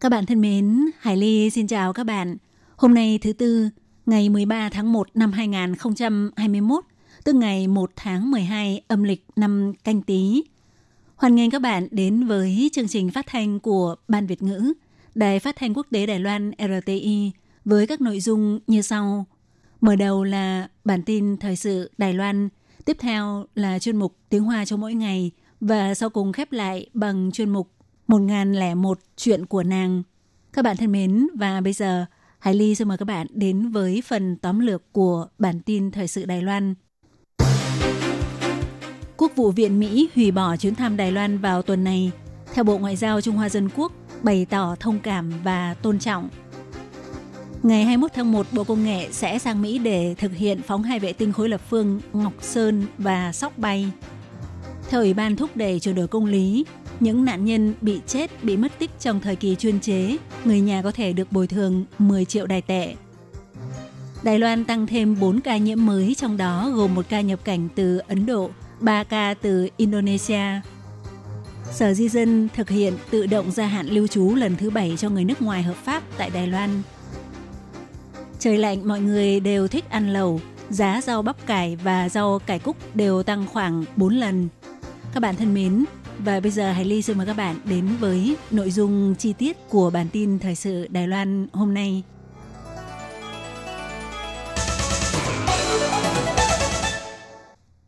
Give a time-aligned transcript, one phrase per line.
[0.00, 2.36] Các bạn thân mến, Hải Ly xin chào các bạn.
[2.76, 3.68] Hôm nay thứ tư,
[4.06, 6.84] ngày 13 tháng 1 năm 2021,
[7.24, 10.42] tức ngày 1 tháng 12 âm lịch năm canh tí.
[11.16, 14.72] Hoan nghênh các bạn đến với chương trình phát thanh của Ban Việt ngữ,
[15.14, 17.30] Đài phát thanh quốc tế Đài Loan RTI
[17.64, 19.26] với các nội dung như sau.
[19.80, 22.48] Mở đầu là bản tin thời sự Đài Loan,
[22.84, 26.86] tiếp theo là chuyên mục tiếng Hoa cho mỗi ngày và sau cùng khép lại
[26.94, 27.70] bằng chuyên mục
[28.10, 30.02] 1001 chuyện của nàng.
[30.52, 32.04] Các bạn thân mến và bây giờ
[32.38, 36.08] Hải Ly xin mời các bạn đến với phần tóm lược của bản tin thời
[36.08, 36.74] sự Đài Loan.
[39.16, 42.10] Quốc vụ viện Mỹ hủy bỏ chuyến thăm Đài Loan vào tuần này,
[42.54, 46.28] theo Bộ Ngoại giao Trung Hoa Dân Quốc bày tỏ thông cảm và tôn trọng.
[47.62, 50.98] Ngày 21 tháng 1, Bộ Công nghệ sẽ sang Mỹ để thực hiện phóng hai
[50.98, 53.90] vệ tinh khối lập phương Ngọc Sơn và Sóc Bay.
[54.88, 56.64] Theo Ủy ban thúc đẩy chuyển đổi công lý,
[57.02, 60.82] những nạn nhân bị chết, bị mất tích trong thời kỳ chuyên chế, người nhà
[60.82, 62.94] có thể được bồi thường 10 triệu đài tệ.
[64.22, 67.68] Đài Loan tăng thêm 4 ca nhiễm mới, trong đó gồm một ca nhập cảnh
[67.74, 70.60] từ Ấn Độ, 3 ca từ Indonesia.
[71.72, 75.08] Sở Di dân thực hiện tự động gia hạn lưu trú lần thứ 7 cho
[75.08, 76.82] người nước ngoài hợp pháp tại Đài Loan.
[78.38, 82.58] Trời lạnh mọi người đều thích ăn lẩu, giá rau bắp cải và rau cải
[82.58, 84.48] cúc đều tăng khoảng 4 lần.
[85.14, 85.84] Các bạn thân mến,
[86.24, 89.56] và bây giờ Hải Ly xin mời các bạn đến với nội dung chi tiết
[89.68, 92.02] của bản tin thời sự Đài Loan hôm nay.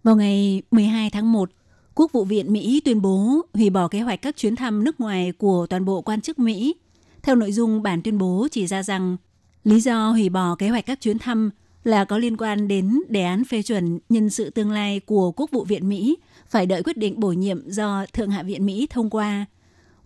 [0.03, 1.51] Vào ngày 12 tháng 1,
[1.95, 5.33] Quốc vụ viện Mỹ tuyên bố hủy bỏ kế hoạch các chuyến thăm nước ngoài
[5.39, 6.75] của toàn bộ quan chức Mỹ.
[7.23, 9.17] Theo nội dung bản tuyên bố chỉ ra rằng,
[9.65, 11.51] lý do hủy bỏ kế hoạch các chuyến thăm
[11.85, 15.51] là có liên quan đến đề án phê chuẩn nhân sự tương lai của Quốc
[15.51, 16.17] vụ viện Mỹ
[16.53, 19.47] phải đợi quyết định bổ nhiệm do Thượng hạ viện Mỹ thông qua.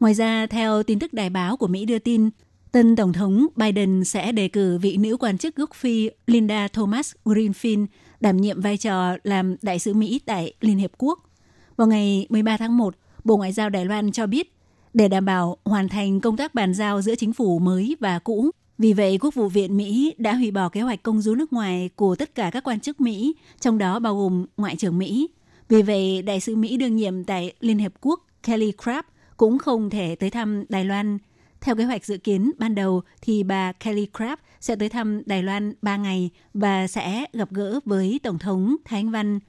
[0.01, 2.31] Ngoài ra, theo tin tức đài báo của Mỹ đưa tin,
[2.73, 7.15] tân Tổng thống Biden sẽ đề cử vị nữ quan chức gốc Phi Linda Thomas
[7.25, 7.87] Greenfield
[8.21, 11.19] đảm nhiệm vai trò làm đại sứ Mỹ tại Liên Hiệp Quốc.
[11.77, 14.53] Vào ngày 13 tháng 1, Bộ Ngoại giao Đài Loan cho biết,
[14.95, 18.51] để đảm bảo hoàn thành công tác bàn giao giữa chính phủ mới và cũ,
[18.79, 21.91] vì vậy, Quốc vụ viện Mỹ đã hủy bỏ kế hoạch công du nước ngoài
[21.97, 25.29] của tất cả các quan chức Mỹ, trong đó bao gồm Ngoại trưởng Mỹ.
[25.70, 29.08] Vì vậy, Đại sứ Mỹ đương nhiệm tại Liên Hiệp Quốc Kelly Crabb
[29.38, 31.18] cũng không thể tới thăm Đài Loan.
[31.62, 35.44] Theo kế hoạch dự kiến ban đầu thì bà Kelly Crabb sẽ tới thăm Đài
[35.44, 39.40] Loan 3 ngày và sẽ gặp gỡ với Tổng thống Thái Anh Văn.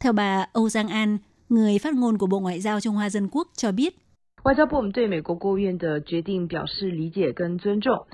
[0.00, 1.18] Theo bà Âu Giang An,
[1.48, 3.96] người phát ngôn của Bộ Ngoại giao Trung Hoa Dân Quốc cho biết,
[4.42, 8.06] 外交部我们对美国国务院的决定表示理解跟尊重。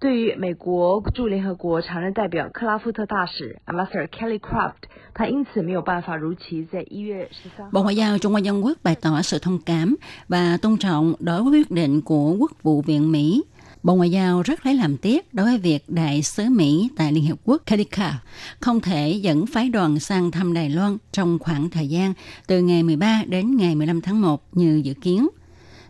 [0.00, 4.74] 对于美国驻联合国常任代表克拉夫特大使 Ambassador Kelly Craft，
[5.14, 7.70] 他因此没有办法如期在一月十三。
[7.72, 9.96] Bộ Ngoại giao Trung Hoa Dân Quốc bày tỏ sự thông cảm
[10.28, 13.42] và tôn trọng đối với quyết định của Quốc vụ viện Mỹ.
[13.82, 17.24] Bộ Ngoại giao rất lấy làm tiếc đối với việc Đại sứ Mỹ tại Liên
[17.24, 18.18] Hiệp Quốc Kelly Craft
[18.60, 22.12] không thể dẫn phái đoàn sang thăm Đài Loan trong khoảng thời gian
[22.46, 25.28] từ ngày 13 đến ngày 15 tháng 1 như dự kiến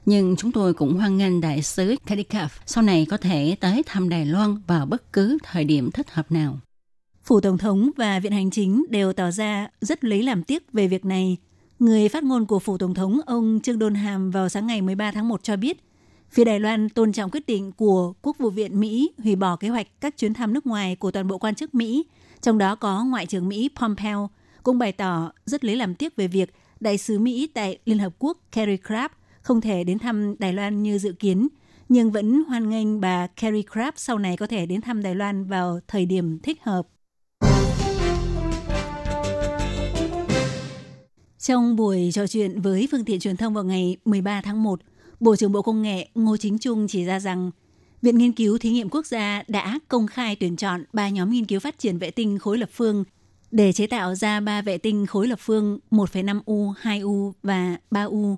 [0.10, 4.10] nhưng chúng tôi cũng hoan nghênh đại sứ Kadikaf sau này có thể tới thăm
[4.10, 6.60] Đài Loan vào bất cứ thời điểm thích hợp nào.
[7.24, 10.88] Phủ Tổng thống và Viện Hành Chính đều tỏ ra rất lấy làm tiếc về
[10.88, 11.38] việc này.
[11.80, 15.12] Người phát ngôn của Phủ Tổng thống ông Trương Đôn Hàm vào sáng ngày 13
[15.12, 15.84] tháng 1 cho biết,
[16.30, 19.70] phía Đài Loan tôn trọng quyết định của Quốc vụ viện Mỹ hủy bỏ kế
[19.70, 22.06] hoạch các chuyến thăm nước ngoài của toàn bộ quan chức Mỹ,
[22.42, 24.30] trong đó có Ngoại trưởng Mỹ Pompeo,
[24.64, 28.14] cũng bày tỏ rất lấy làm tiếc về việc Đại sứ Mỹ tại Liên Hợp
[28.20, 29.10] Quốc Kerry Craft
[29.50, 31.48] không thể đến thăm Đài Loan như dự kiến,
[31.90, 35.46] nhưng vẫn hoan nghênh bà Carrie Crab sau này có thể đến thăm Đài Loan
[35.46, 36.88] vào thời điểm thích hợp.
[41.40, 44.82] Trong buổi trò chuyện với phương tiện truyền thông vào ngày 13 tháng 1,
[45.20, 47.52] Bộ trưởng Bộ Công nghệ Ngô Chính Trung chỉ ra rằng
[48.02, 51.46] Viện Nghiên cứu Thí nghiệm Quốc gia đã công khai tuyển chọn ba nhóm nghiên
[51.46, 53.04] cứu phát triển vệ tinh khối lập phương
[53.52, 58.36] để chế tạo ra ba vệ tinh khối lập phương 1,5U, 2U và 3U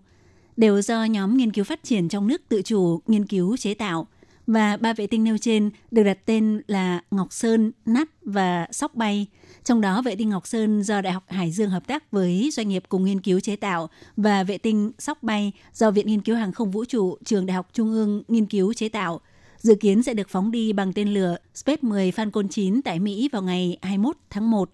[0.58, 4.08] đều do nhóm nghiên cứu phát triển trong nước tự chủ nghiên cứu chế tạo
[4.48, 8.96] và ba vệ tinh nêu trên được đặt tên là Ngọc Sơn, Nát và Sóc
[8.96, 9.28] Bay.
[9.64, 12.70] Trong đó vệ tinh Ngọc Sơn do Đại học Hải Dương hợp tác với doanh
[12.70, 16.36] nghiệp cùng nghiên cứu chế tạo và vệ tinh Sóc Bay do Viện Nghiên cứu
[16.36, 19.22] Hàng không Vũ trụ Trường Đại học Trung ương nghiên cứu chế tạo.
[19.58, 23.30] Dự kiến sẽ được phóng đi bằng tên lửa Space 10 Falcon 9 tại Mỹ
[23.32, 24.70] vào ngày 21 tháng 1.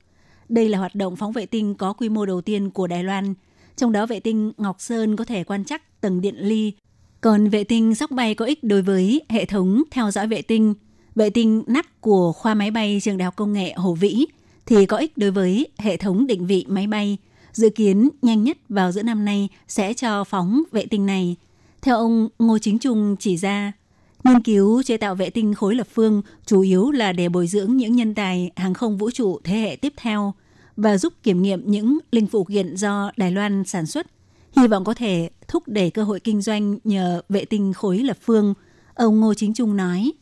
[0.49, 3.33] Đây là hoạt động phóng vệ tinh có quy mô đầu tiên của Đài Loan.
[3.77, 6.71] Trong đó vệ tinh Ngọc Sơn có thể quan trắc tầng điện ly
[7.21, 10.73] còn vệ tinh sóc bay có ích đối với hệ thống theo dõi vệ tinh.
[11.15, 14.25] Vệ tinh nắp của khoa máy bay trường Đại học Công nghệ Hồ Vĩ
[14.65, 17.17] thì có ích đối với hệ thống định vị máy bay.
[17.51, 21.35] Dự kiến nhanh nhất vào giữa năm nay sẽ cho phóng vệ tinh này.
[21.81, 23.71] Theo ông Ngô Chính Trung chỉ ra,
[24.23, 27.77] nghiên cứu chế tạo vệ tinh khối lập phương chủ yếu là để bồi dưỡng
[27.77, 30.33] những nhân tài hàng không vũ trụ thế hệ tiếp theo
[30.76, 34.06] và giúp kiểm nghiệm những linh phụ kiện do Đài Loan sản xuất
[34.56, 38.16] hy vọng có thể thúc đẩy cơ hội kinh doanh nhờ vệ tinh khối lập
[38.20, 38.54] phương.
[38.94, 40.12] Ông Ngô Chính Trung nói.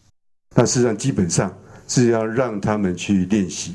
[0.54, 1.52] 那事实上基本上
[1.88, 3.72] 是要让他们去练习，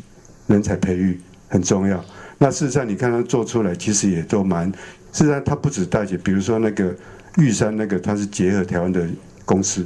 [0.47, 2.03] 人才培育很重要。
[2.38, 4.74] 那事实上你看他做出来，其实也都蛮，
[5.12, 6.95] 事实上他不止大姐，比如说那个
[7.38, 9.07] 玉山那个，它是结合台湾的
[9.45, 9.86] 公司。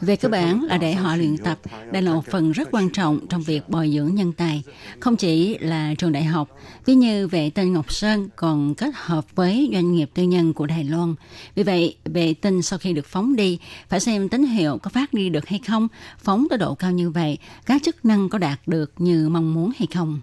[0.00, 1.58] về cơ bản là để họ luyện tập,
[1.92, 4.62] đây là một phần rất quan trọng trong việc bồi dưỡng nhân tài.
[5.00, 6.48] Không chỉ là trường đại học,
[6.84, 10.66] ví như vệ tinh Ngọc Sơn còn kết hợp với doanh nghiệp tư nhân của
[10.66, 11.14] Đài Loan.
[11.54, 13.58] Vì vậy, vệ tinh sau khi được phóng đi,
[13.88, 15.88] phải xem tín hiệu có phát đi được hay không,
[16.18, 19.70] phóng tới độ cao như vậy, các chức năng có đạt được như mong muốn
[19.78, 20.20] hay không.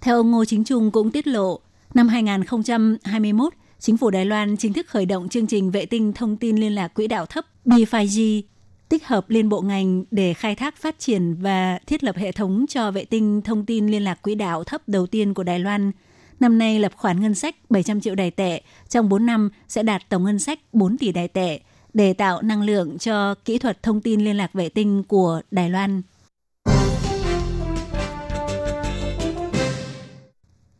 [0.00, 1.60] Theo ông Ngô Chính Trung cũng tiết lộ,
[1.94, 6.36] năm 2021, chính phủ Đài Loan chính thức khởi động chương trình vệ tinh thông
[6.36, 8.42] tin liên lạc quỹ đạo thấp B5G,
[8.88, 12.64] tích hợp liên bộ ngành để khai thác phát triển và thiết lập hệ thống
[12.68, 15.92] cho vệ tinh thông tin liên lạc quỹ đạo thấp đầu tiên của Đài Loan.
[16.40, 20.02] Năm nay lập khoản ngân sách 700 triệu đài tệ, trong 4 năm sẽ đạt
[20.08, 21.60] tổng ngân sách 4 tỷ đài tệ
[21.94, 25.70] để tạo năng lượng cho kỹ thuật thông tin liên lạc vệ tinh của Đài
[25.70, 26.02] Loan.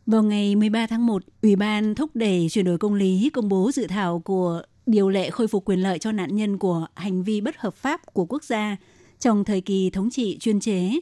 [0.09, 3.71] Vào ngày 13 tháng 1, Ủy ban thúc đẩy chuyển đổi công lý công bố
[3.73, 7.41] dự thảo của điều lệ khôi phục quyền lợi cho nạn nhân của hành vi
[7.41, 8.77] bất hợp pháp của quốc gia
[9.19, 10.99] trong thời kỳ thống trị chuyên chế.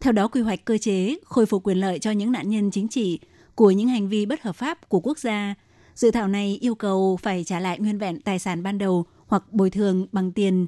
[0.00, 2.88] Theo đó, quy hoạch cơ chế khôi phục quyền lợi cho những nạn nhân chính
[2.88, 3.18] trị
[3.54, 5.54] của những hành vi bất hợp pháp của quốc gia.
[5.94, 9.52] Dự thảo này yêu cầu phải trả lại nguyên vẹn tài sản ban đầu hoặc
[9.52, 10.66] bồi thường bằng tiền.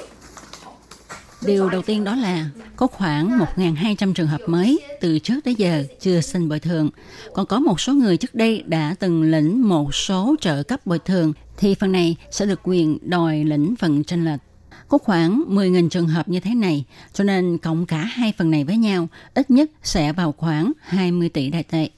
[1.46, 5.84] Điều đầu tiên đó là có khoảng 1.200 trường hợp mới từ trước tới giờ
[6.00, 6.90] chưa xin bồi thường.
[7.34, 11.00] Còn có một số người trước đây đã từng lĩnh một số trợ cấp bồi
[11.00, 14.39] thường thì phần này sẽ được quyền đòi lĩnh phần tranh lệch.
[14.88, 18.63] Có khoảng 10.000 trường hợp như thế này, cho nên cộng cả hai phần này
[18.63, 21.89] với nhau, ít nhất sẽ vào khoảng 20 tỷ đại tệ.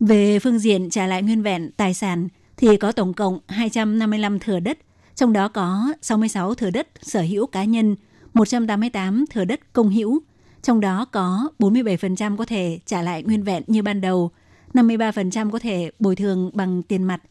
[0.00, 2.28] Về phương diện trả lại nguyên vẹn tài sản,
[2.63, 4.77] thì có tổng cộng 255 thửa đất,
[5.15, 7.95] trong đó có 66 thửa đất sở hữu cá nhân,
[8.33, 10.21] 188 thửa đất công hữu,
[10.61, 14.31] trong đó có 47% có thể trả lại nguyên vẹn như ban đầu,
[14.73, 17.21] 53% có thể bồi thường bằng tiền mặt.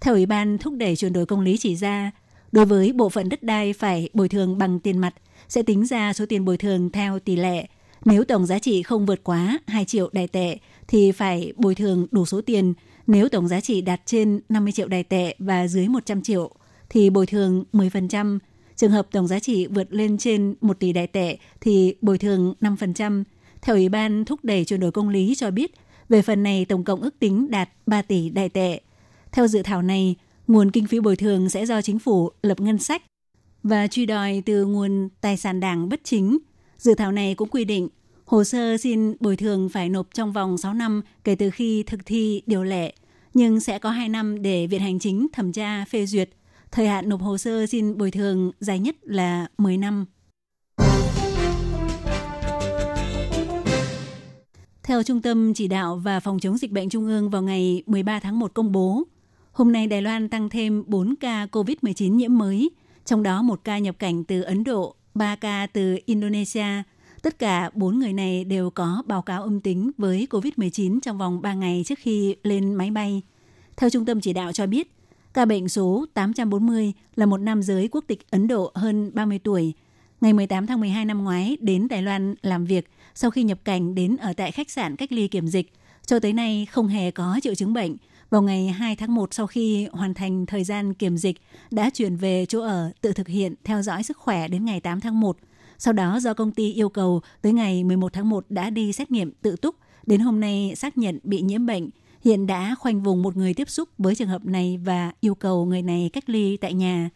[0.00, 2.10] Theo Ủy ban thúc đẩy chuyển đổi công lý chỉ ra,
[2.52, 5.14] đối với bộ phận đất đai phải bồi thường bằng tiền mặt,
[5.48, 7.66] sẽ tính ra số tiền bồi thường theo tỷ lệ.
[8.04, 12.06] Nếu tổng giá trị không vượt quá 2 triệu đài tệ thì phải bồi thường
[12.10, 12.74] đủ số tiền
[13.10, 16.50] nếu tổng giá trị đạt trên 50 triệu đài tệ và dưới 100 triệu
[16.88, 18.38] thì bồi thường 10%.
[18.76, 22.54] Trường hợp tổng giá trị vượt lên trên 1 tỷ đài tệ thì bồi thường
[22.60, 23.24] 5%.
[23.62, 25.74] Theo Ủy ban thúc đẩy chuyển đổi công lý cho biết,
[26.08, 28.80] về phần này tổng cộng ước tính đạt 3 tỷ đài tệ.
[29.32, 32.78] Theo dự thảo này, nguồn kinh phí bồi thường sẽ do chính phủ lập ngân
[32.78, 33.02] sách
[33.62, 36.38] và truy đòi từ nguồn tài sản đảng bất chính.
[36.78, 37.88] Dự thảo này cũng quy định
[38.30, 42.06] Hồ sơ xin bồi thường phải nộp trong vòng 6 năm kể từ khi thực
[42.06, 42.94] thi điều lệ
[43.34, 46.30] nhưng sẽ có 2 năm để Viện Hành Chính thẩm tra phê duyệt.
[46.70, 50.06] Thời hạn nộp hồ sơ xin bồi thường dài nhất là 10 năm.
[54.82, 58.20] Theo Trung tâm Chỉ đạo và Phòng chống dịch bệnh Trung ương vào ngày 13
[58.20, 59.02] tháng 1 công bố,
[59.52, 62.70] hôm nay Đài Loan tăng thêm 4 ca COVID-19 nhiễm mới,
[63.04, 66.82] trong đó một ca nhập cảnh từ Ấn Độ, 3 ca từ Indonesia.
[67.22, 71.42] Tất cả 4 người này đều có báo cáo âm tính với COVID-19 trong vòng
[71.42, 73.22] 3 ngày trước khi lên máy bay.
[73.76, 74.92] Theo Trung tâm Chỉ đạo cho biết,
[75.34, 79.72] ca bệnh số 840 là một nam giới quốc tịch Ấn Độ hơn 30 tuổi,
[80.20, 83.94] ngày 18 tháng 12 năm ngoái đến Đài Loan làm việc sau khi nhập cảnh
[83.94, 85.72] đến ở tại khách sạn cách ly kiểm dịch.
[86.06, 87.96] Cho tới nay không hề có triệu chứng bệnh.
[88.30, 91.36] Vào ngày 2 tháng 1 sau khi hoàn thành thời gian kiểm dịch,
[91.70, 95.00] đã chuyển về chỗ ở tự thực hiện theo dõi sức khỏe đến ngày 8
[95.00, 95.36] tháng 1.
[95.80, 99.10] Sau đó do công ty yêu cầu tới ngày 11 tháng 1 đã đi xét
[99.10, 101.90] nghiệm tự túc, đến hôm nay xác nhận bị nhiễm bệnh.
[102.24, 105.66] Hiện đã khoanh vùng một người tiếp xúc với trường hợp này và yêu cầu
[105.66, 107.10] người này cách ly tại nhà.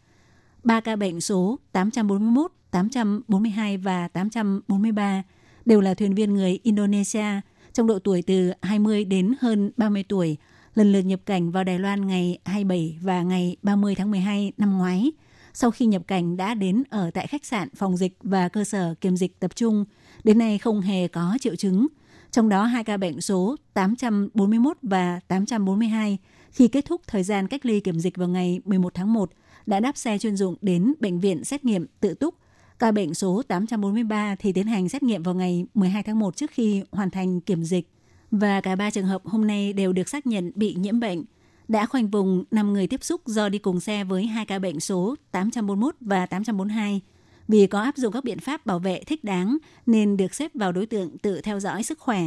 [0.64, 5.22] Ba ca bệnh số 841, 842 và 843
[5.64, 7.40] đều là thuyền viên người Indonesia
[7.72, 10.36] trong độ tuổi từ 20 đến hơn 30 tuổi,
[10.74, 14.78] lần lượt nhập cảnh vào Đài Loan ngày 27 và ngày 30 tháng 12 năm
[14.78, 15.12] ngoái.
[15.54, 18.94] Sau khi nhập cảnh đã đến ở tại khách sạn, phòng dịch và cơ sở
[19.00, 19.84] kiểm dịch tập trung,
[20.24, 21.86] đến nay không hề có triệu chứng.
[22.30, 26.18] Trong đó hai ca bệnh số 841 và 842
[26.50, 29.30] khi kết thúc thời gian cách ly kiểm dịch vào ngày 11 tháng 1
[29.66, 32.34] đã đáp xe chuyên dụng đến bệnh viện xét nghiệm tự túc
[32.78, 36.50] Ca bệnh số 843 thì tiến hành xét nghiệm vào ngày 12 tháng 1 trước
[36.50, 37.90] khi hoàn thành kiểm dịch.
[38.30, 41.24] Và cả ba trường hợp hôm nay đều được xác nhận bị nhiễm bệnh.
[41.68, 44.80] Đã khoanh vùng 5 người tiếp xúc do đi cùng xe với hai ca bệnh
[44.80, 47.00] số 841 và 842.
[47.48, 49.56] Vì có áp dụng các biện pháp bảo vệ thích đáng
[49.86, 52.22] nên được xếp vào đối tượng tự theo dõi sức khỏe.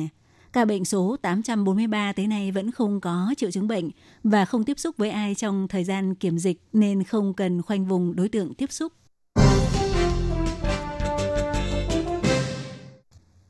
[0.54, 3.90] Ca bệnh số 843 tới nay vẫn không có triệu chứng bệnh
[4.24, 7.86] và không tiếp xúc với ai trong thời gian kiểm dịch nên không cần khoanh
[7.86, 8.94] vùng đối tượng tiếp xúc.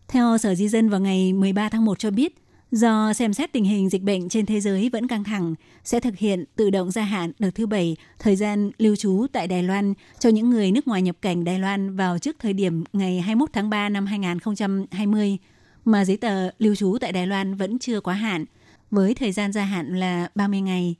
[0.08, 3.64] Theo Sở Di dân vào ngày 13 tháng 1 cho biết, do xem xét tình
[3.64, 7.02] hình dịch bệnh trên thế giới vẫn căng thẳng, sẽ thực hiện tự động gia
[7.02, 10.88] hạn đợt thứ bảy thời gian lưu trú tại Đài Loan cho những người nước
[10.88, 15.38] ngoài nhập cảnh Đài Loan vào trước thời điểm ngày 21 tháng 3 năm 2020,
[15.86, 18.46] mà giấy tờ lưu trú tại Đài Loan vẫn chưa quá hạn,
[18.92, 20.96] với thời gian gia hạn là 30 ngày.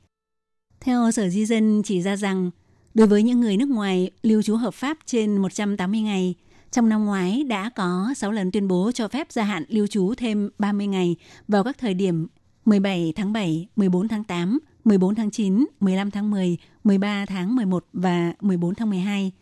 [0.80, 2.50] Theo Sở Di dân chỉ ra rằng,
[2.94, 6.34] đối với những người nước ngoài lưu trú hợp pháp trên 180 ngày–
[6.70, 10.14] trong năm ngoái đã có 6 lần tuyên bố cho phép gia hạn lưu trú
[10.14, 11.16] thêm 30 ngày
[11.48, 12.26] vào các thời điểm
[12.64, 17.84] 17 tháng 7, 14 tháng 8, 14 tháng 9, 15 tháng 10, 13 tháng 11
[17.92, 19.32] và 14 tháng 12.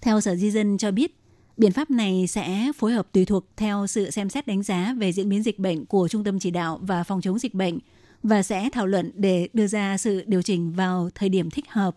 [0.00, 1.16] Theo Sở Di dân cho biết,
[1.56, 5.12] biện pháp này sẽ phối hợp tùy thuộc theo sự xem xét đánh giá về
[5.12, 7.78] diễn biến dịch bệnh của Trung tâm Chỉ đạo và Phòng chống dịch bệnh
[8.22, 11.96] và sẽ thảo luận để đưa ra sự điều chỉnh vào thời điểm thích hợp.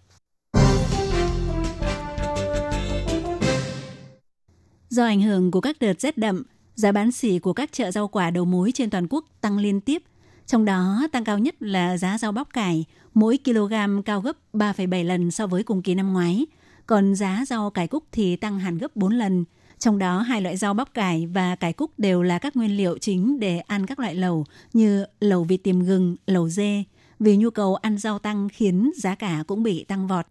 [4.89, 6.43] Do ảnh hưởng của các đợt rét đậm,
[6.75, 9.81] giá bán xỉ của các chợ rau quả đầu mối trên toàn quốc tăng liên
[9.81, 10.03] tiếp.
[10.45, 15.05] Trong đó, tăng cao nhất là giá rau bắp cải, mỗi kg cao gấp 3,7
[15.05, 16.45] lần so với cùng kỳ năm ngoái.
[16.85, 19.45] Còn giá rau cải cúc thì tăng hẳn gấp 4 lần.
[19.79, 22.97] Trong đó, hai loại rau bắp cải và cải cúc đều là các nguyên liệu
[22.97, 26.83] chính để ăn các loại lẩu như lẩu vịt tiềm gừng, lẩu dê.
[27.19, 30.25] Vì nhu cầu ăn rau tăng khiến giá cả cũng bị tăng vọt.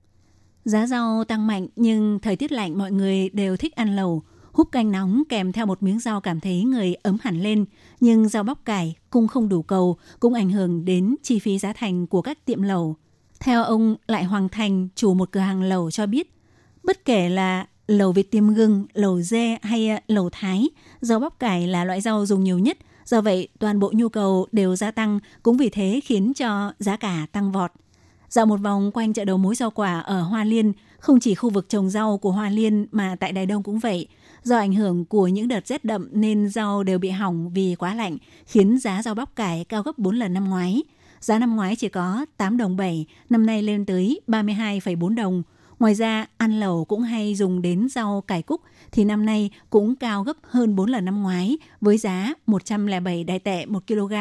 [0.65, 4.23] Giá rau tăng mạnh nhưng thời tiết lạnh mọi người đều thích ăn lẩu–
[4.57, 7.65] Húp canh nóng kèm theo một miếng rau cảm thấy người ấm hẳn lên,
[8.01, 11.73] nhưng rau bóc cải cung không đủ cầu cũng ảnh hưởng đến chi phí giá
[11.73, 12.97] thành của các tiệm lẩu.
[13.41, 16.35] Theo ông Lại Hoàng Thành, chủ một cửa hàng lẩu cho biết,
[16.83, 20.69] bất kể là lẩu vịt tiêm gừng, lẩu dê hay à, lẩu thái,
[21.01, 24.47] rau bóc cải là loại rau dùng nhiều nhất, do vậy toàn bộ nhu cầu
[24.53, 27.71] đều gia tăng, cũng vì thế khiến cho giá cả tăng vọt.
[28.29, 31.51] Dạo một vòng quanh chợ đầu mối rau quả ở Hoa Liên, không chỉ khu
[31.51, 34.09] vực trồng rau của Hoa Liên mà tại Đài Đông cũng vậy,
[34.47, 37.95] Do ảnh hưởng của những đợt rét đậm nên rau đều bị hỏng vì quá
[37.95, 40.83] lạnh, khiến giá rau bắp cải cao gấp 4 lần năm ngoái.
[41.21, 45.43] Giá năm ngoái chỉ có 8 đồng 7, năm nay lên tới 32,4 đồng.
[45.79, 48.61] Ngoài ra, ăn lẩu cũng hay dùng đến rau cải cúc
[48.93, 53.39] thì năm nay cũng cao gấp hơn 4 lần năm ngoái với giá 107 đại
[53.39, 54.15] tệ 1 kg,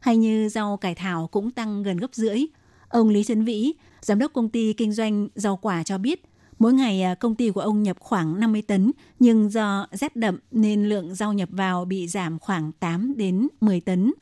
[0.00, 2.46] hay như rau cải thảo cũng tăng gần gấp rưỡi.
[2.88, 6.22] Ông Lý Trấn Vĩ, giám đốc công ty kinh doanh rau quả cho biết,
[6.58, 10.38] Mỗi ngày à, công ty của ông nhập khoảng 50 tấn, nhưng do rét đậm
[10.50, 14.12] nên lượng rau nhập vào bị giảm khoảng 8 đến 10 tấn.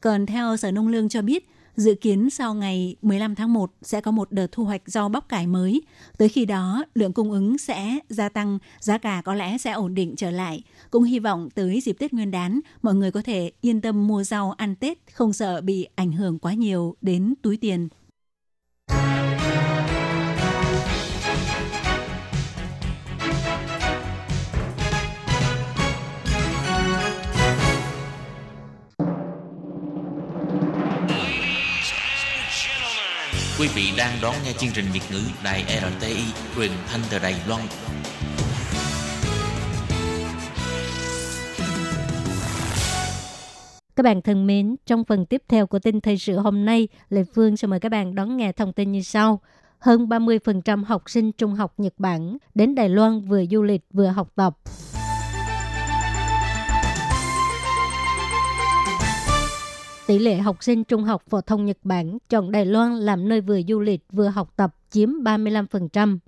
[0.00, 4.00] Còn theo Sở Nông Lương cho biết, Dự kiến sau ngày 15 tháng 1 sẽ
[4.00, 5.82] có một đợt thu hoạch rau bắp cải mới.
[6.18, 9.94] Tới khi đó, lượng cung ứng sẽ gia tăng, giá cả có lẽ sẽ ổn
[9.94, 10.62] định trở lại.
[10.90, 14.24] Cũng hy vọng tới dịp Tết Nguyên đán, mọi người có thể yên tâm mua
[14.24, 17.88] rau ăn Tết, không sợ bị ảnh hưởng quá nhiều đến túi tiền.
[33.58, 36.22] Quý vị đang đón nghe chương trình Việt ngữ Đài RTI
[36.56, 37.62] truyền thanh từ Đài Loan.
[43.96, 47.24] Các bạn thân mến, trong phần tiếp theo của tin thời sự hôm nay, Lê
[47.34, 49.40] Phương sẽ mời các bạn đón nghe thông tin như sau.
[49.78, 54.08] Hơn 30% học sinh trung học Nhật Bản đến Đài Loan vừa du lịch vừa
[54.08, 54.56] học tập.
[60.06, 63.40] Tỷ lệ học sinh trung học phổ thông Nhật Bản chọn Đài Loan làm nơi
[63.40, 66.18] vừa du lịch vừa học tập chiếm 35%.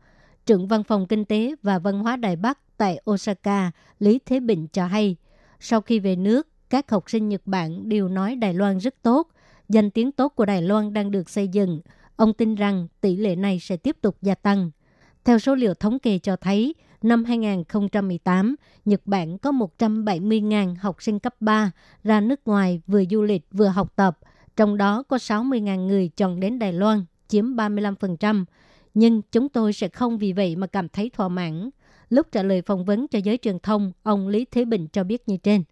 [0.46, 4.66] Trưởng văn phòng kinh tế và văn hóa Đài Bắc tại Osaka, Lý Thế Bình
[4.72, 5.16] cho hay,
[5.60, 9.28] sau khi về nước, các học sinh Nhật Bản đều nói Đài Loan rất tốt.
[9.68, 11.80] Danh tiếng tốt của Đài Loan đang được xây dựng.
[12.16, 14.70] Ông tin rằng tỷ lệ này sẽ tiếp tục gia tăng.
[15.24, 16.74] Theo số liệu thống kê cho thấy,
[17.06, 21.70] năm 2018, Nhật Bản có 170.000 học sinh cấp 3
[22.04, 24.18] ra nước ngoài vừa du lịch vừa học tập,
[24.56, 28.44] trong đó có 60.000 người chọn đến Đài Loan, chiếm 35%.
[28.94, 31.70] Nhưng chúng tôi sẽ không vì vậy mà cảm thấy thỏa mãn.
[32.08, 35.22] Lúc trả lời phỏng vấn cho giới truyền thông, ông Lý Thế Bình cho biết
[35.28, 35.62] như trên.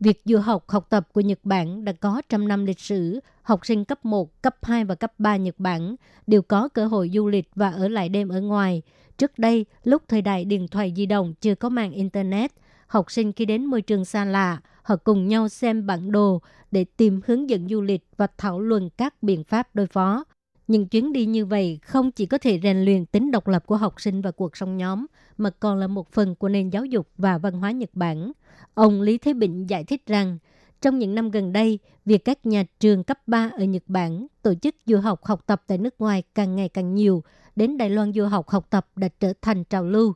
[0.00, 3.20] Việc du học học tập của Nhật Bản đã có trăm năm lịch sử.
[3.42, 5.96] Học sinh cấp 1, cấp 2 và cấp 3 Nhật Bản
[6.26, 8.82] đều có cơ hội du lịch và ở lại đêm ở ngoài.
[9.18, 12.52] Trước đây, lúc thời đại điện thoại di động chưa có mạng Internet,
[12.86, 16.84] học sinh khi đến môi trường xa lạ, họ cùng nhau xem bản đồ để
[16.96, 20.24] tìm hướng dẫn du lịch và thảo luận các biện pháp đối phó.
[20.66, 23.76] Những chuyến đi như vậy không chỉ có thể rèn luyện tính độc lập của
[23.76, 25.06] học sinh và cuộc sống nhóm,
[25.38, 28.32] mà còn là một phần của nền giáo dục và văn hóa Nhật Bản.
[28.74, 30.38] Ông Lý Thế Bình giải thích rằng,
[30.80, 34.54] trong những năm gần đây, việc các nhà trường cấp 3 ở Nhật Bản tổ
[34.54, 37.22] chức du học học tập tại nước ngoài càng ngày càng nhiều,
[37.56, 40.14] đến Đài Loan du học học tập đã trở thành trào lưu.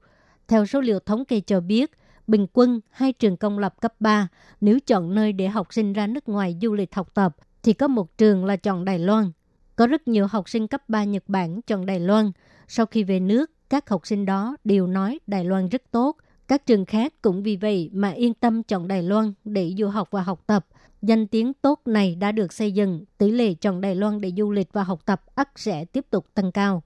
[0.48, 1.90] Theo số liệu thống kê cho biết,
[2.26, 4.28] bình quân hai trường công lập cấp 3
[4.60, 7.88] nếu chọn nơi để học sinh ra nước ngoài du lịch học tập thì có
[7.88, 9.30] một trường là chọn Đài Loan.
[9.76, 12.32] Có rất nhiều học sinh cấp 3 Nhật Bản chọn Đài Loan.
[12.68, 16.16] Sau khi về nước, các học sinh đó đều nói Đài Loan rất tốt.
[16.48, 20.08] Các trường khác cũng vì vậy mà yên tâm chọn Đài Loan để du học
[20.10, 20.66] và học tập.
[21.02, 24.50] Danh tiếng tốt này đã được xây dựng, tỷ lệ chọn Đài Loan để du
[24.50, 26.82] lịch và học tập ắt sẽ tiếp tục tăng cao.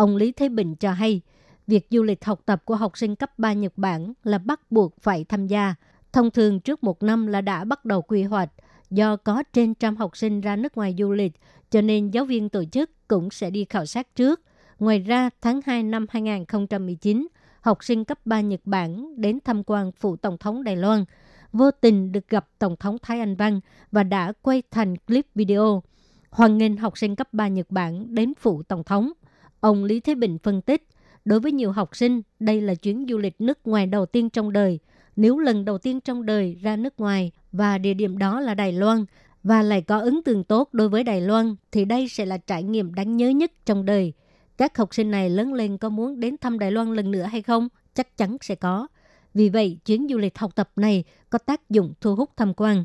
[0.00, 1.20] Ông Lý Thế Bình cho hay,
[1.66, 5.00] việc du lịch học tập của học sinh cấp 3 Nhật Bản là bắt buộc
[5.00, 5.74] phải tham gia.
[6.12, 8.50] Thông thường trước một năm là đã bắt đầu quy hoạch.
[8.90, 11.32] Do có trên trăm học sinh ra nước ngoài du lịch,
[11.70, 14.40] cho nên giáo viên tổ chức cũng sẽ đi khảo sát trước.
[14.78, 17.28] Ngoài ra, tháng 2 năm 2019,
[17.60, 21.04] học sinh cấp 3 Nhật Bản đến tham quan phụ Tổng thống Đài Loan,
[21.52, 23.60] vô tình được gặp Tổng thống Thái Anh Văn
[23.92, 25.82] và đã quay thành clip video.
[26.30, 29.12] Hoan nghênh học sinh cấp 3 Nhật Bản đến phụ Tổng thống.
[29.60, 30.86] Ông Lý Thế Bình phân tích,
[31.24, 34.52] đối với nhiều học sinh, đây là chuyến du lịch nước ngoài đầu tiên trong
[34.52, 34.78] đời.
[35.16, 38.72] Nếu lần đầu tiên trong đời ra nước ngoài và địa điểm đó là Đài
[38.72, 39.04] Loan
[39.42, 42.62] và lại có ấn tượng tốt đối với Đài Loan, thì đây sẽ là trải
[42.62, 44.12] nghiệm đáng nhớ nhất trong đời.
[44.56, 47.42] Các học sinh này lớn lên có muốn đến thăm Đài Loan lần nữa hay
[47.42, 47.68] không?
[47.94, 48.86] Chắc chắn sẽ có.
[49.34, 52.84] Vì vậy, chuyến du lịch học tập này có tác dụng thu hút tham quan.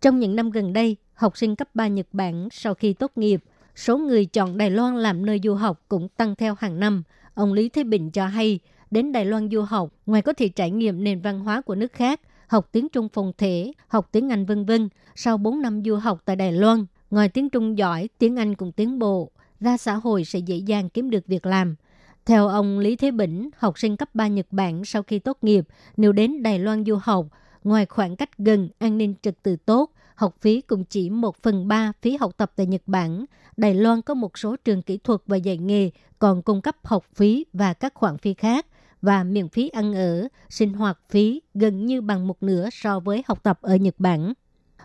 [0.00, 3.40] Trong những năm gần đây, học sinh cấp 3 Nhật Bản sau khi tốt nghiệp
[3.76, 7.02] số người chọn Đài Loan làm nơi du học cũng tăng theo hàng năm.
[7.34, 8.58] Ông Lý Thế Bình cho hay,
[8.90, 11.92] đến Đài Loan du học, ngoài có thể trải nghiệm nền văn hóa của nước
[11.92, 14.88] khác, học tiếng Trung phồn thể, học tiếng Anh vân vân.
[15.14, 18.72] Sau 4 năm du học tại Đài Loan, ngoài tiếng Trung giỏi, tiếng Anh cũng
[18.72, 19.30] tiến bộ,
[19.60, 21.74] ra xã hội sẽ dễ dàng kiếm được việc làm.
[22.26, 25.64] Theo ông Lý Thế Bỉnh, học sinh cấp 3 Nhật Bản sau khi tốt nghiệp,
[25.96, 27.26] nếu đến Đài Loan du học,
[27.64, 31.68] ngoài khoảng cách gần, an ninh trật tự tốt, học phí cũng chỉ 1 phần
[31.68, 33.24] 3 phí học tập tại Nhật Bản.
[33.56, 37.04] Đài Loan có một số trường kỹ thuật và dạy nghề còn cung cấp học
[37.14, 38.66] phí và các khoản phí khác
[39.02, 43.22] và miễn phí ăn ở, sinh hoạt phí gần như bằng một nửa so với
[43.26, 44.32] học tập ở Nhật Bản.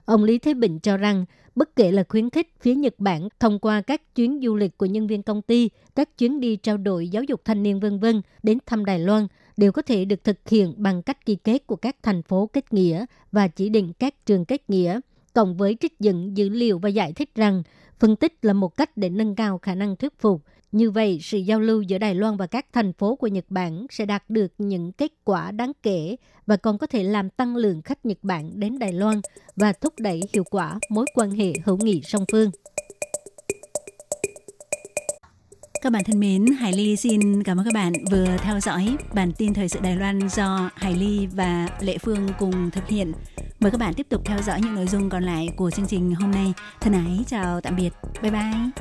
[0.06, 3.60] Ông Lý Thế Bình cho rằng, bất kể là khuyến khích phía Nhật Bản thông
[3.60, 7.10] qua các chuyến du lịch của nhân viên công ty, các chuyến đi trao đổi
[7.10, 10.50] giáo dục thanh niên vân vân đến thăm Đài Loan đều có thể được thực
[10.50, 14.26] hiện bằng cách ký kết của các thành phố kết nghĩa và chỉ định các
[14.26, 15.00] trường kết nghĩa–
[15.36, 17.63] cộng với trích dựng dữ liệu và giải thích rằng
[18.00, 20.41] phân tích là một cách để nâng cao khả năng thuyết phục.
[20.71, 23.86] Như vậy, sự giao lưu giữa Đài Loan và các thành phố của Nhật Bản
[23.89, 27.82] sẽ đạt được những kết quả đáng kể và còn có thể làm tăng lượng
[27.82, 29.21] khách Nhật Bản đến Đài Loan
[29.56, 32.52] và thúc đẩy hiệu quả mối quan hệ hữu nghị song phương.
[35.82, 39.32] Các bạn thân mến, Hải Ly xin cảm ơn các bạn vừa theo dõi bản
[39.38, 43.12] tin thời sự Đài Loan do Hải Ly và Lệ Phương cùng thực hiện.
[43.60, 46.16] Mời các bạn tiếp tục theo dõi những nội dung còn lại của chương trình
[46.16, 46.54] hôm nay.
[46.82, 47.90] Thân ái chào tạm biệt.
[48.22, 48.72] Bye bye.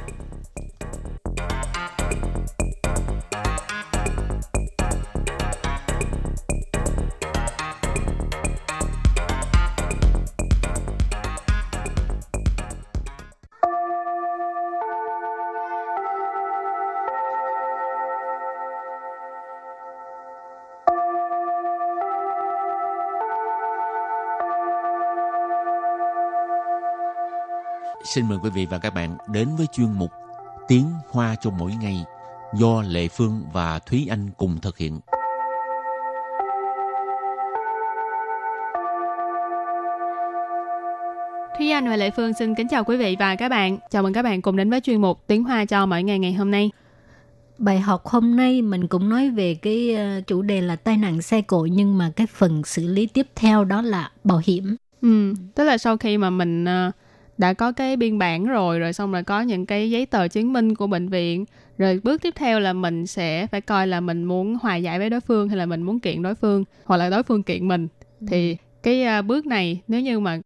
[28.04, 30.10] Xin mời quý vị và các bạn đến với chuyên mục
[30.68, 32.04] Tiếng Hoa cho mỗi ngày
[32.54, 35.00] do Lệ Phương và Thúy Anh cùng thực hiện.
[41.58, 43.78] Thúy Anh và Lệ Phương xin kính chào quý vị và các bạn.
[43.90, 46.32] Chào mừng các bạn cùng đến với chuyên mục Tiếng Hoa cho mỗi ngày ngày
[46.32, 46.70] hôm nay.
[47.58, 51.22] Bài học hôm nay mình cũng nói về cái ờ, chủ đề là tai nạn
[51.22, 54.76] xe cộ nhưng mà cái phần xử lý tiếp theo đó là bảo hiểm.
[55.02, 56.94] Ừ, tức là sau khi mà mình uh,
[57.38, 60.52] đã có cái biên bản rồi rồi xong rồi có những cái giấy tờ chứng
[60.52, 61.44] minh của bệnh viện.
[61.78, 65.10] Rồi bước tiếp theo là mình sẽ phải coi là mình muốn hòa giải với
[65.10, 67.88] đối phương hay là mình muốn kiện đối phương hoặc là đối phương kiện mình.
[68.20, 68.26] Ừ.
[68.30, 70.40] thì cái uh, bước này nếu như mà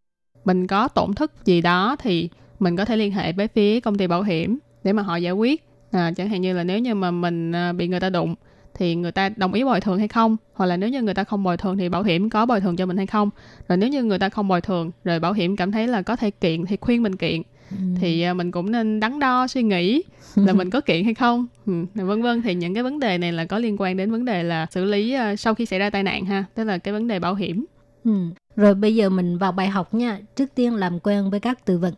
[0.44, 3.98] mình có tổn thất gì đó thì mình có thể liên hệ với phía công
[3.98, 5.64] ty bảo hiểm để mà họ giải quyết.
[5.90, 8.35] À, chẳng hạn như là nếu như mà mình uh, bị người ta đụng
[8.78, 11.24] thì người ta đồng ý bồi thường hay không hoặc là nếu như người ta
[11.24, 13.30] không bồi thường thì bảo hiểm có bồi thường cho mình hay không
[13.70, 16.16] rồi nếu như người ta không bồi thường rồi bảo hiểm cảm thấy là có
[16.16, 17.78] thể kiện thì khuyên mình kiện ừ.
[18.02, 20.04] thì à, mình cũng nên đắn đo suy nghĩ
[20.36, 23.32] là mình có kiện hay không ừ, vân vân thì những cái vấn đề này
[23.32, 25.89] là có liên quan đến vấn đề là xử lý à, sau khi xảy ra
[25.89, 27.66] tai nạn ha tức là cái vấn đề bảo hiểm
[28.04, 28.12] ừ.
[28.56, 31.78] rồi bây giờ mình vào bài học nha trước tiên làm quen với các từ
[31.78, 31.96] vựng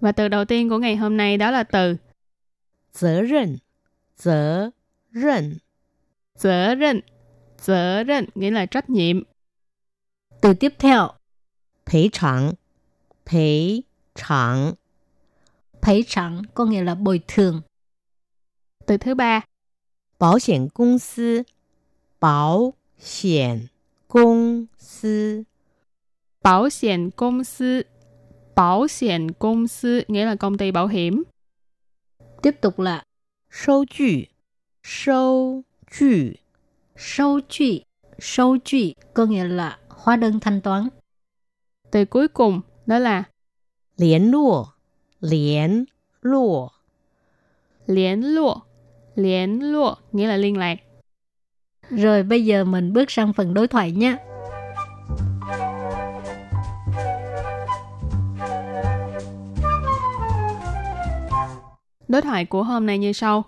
[0.00, 1.96] và từ đầu tiên của ngày hôm nay đó là từ
[2.92, 3.58] 责任
[4.14, 4.72] 责
[5.10, 5.60] 任
[6.38, 7.02] 责任,
[7.58, 9.22] 责任 nghĩa là trách nhiệm.
[10.40, 11.08] Từ tiếp theo.
[11.86, 12.54] 赔偿,
[13.24, 14.74] 赔偿.
[15.80, 17.62] 赔偿 có nghĩa là bồi thường.
[18.86, 19.40] Từ thứ ba.
[20.18, 21.42] Bảo hiểm công ty.
[22.20, 23.58] Bảo hiểm
[24.08, 24.66] công
[25.02, 25.42] ty.
[26.42, 27.82] Bảo hiểm công ty.
[28.54, 31.22] Bảo hiểm công ty nghĩa là công ty bảo hiểm.
[32.42, 33.04] Tiếp tục là.
[33.50, 34.26] Sâu 据.
[34.82, 35.62] Sâu
[35.98, 36.34] 据
[36.96, 37.84] Sâu 据
[38.18, 40.88] Sâu 据 có nghĩa là hóa đơn thanh toán.
[41.90, 43.24] Từ cuối cùng đó là
[43.96, 44.66] Liên lộ
[45.20, 45.84] Liên
[46.22, 46.70] lộ
[47.86, 48.56] Liên lộ
[49.14, 50.78] Liên lộ nghĩa là liên lạc.
[51.90, 54.16] Rồi bây giờ mình bước sang phần đối thoại nhé.
[62.08, 63.44] Đối thoại của hôm nay như sau.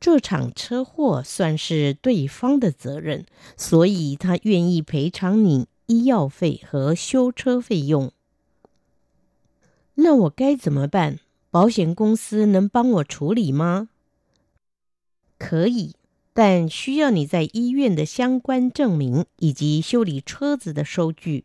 [0.00, 8.10] 这场车祸算是对方的责任，所以他愿意赔偿你医药费和修车费用。
[9.96, 11.20] 那我该怎么办？
[11.50, 13.90] 保险公司能帮我处理吗？
[15.36, 15.94] 可以，
[16.32, 21.44] 但需要你在医院的相关证明以及修理车子的收据。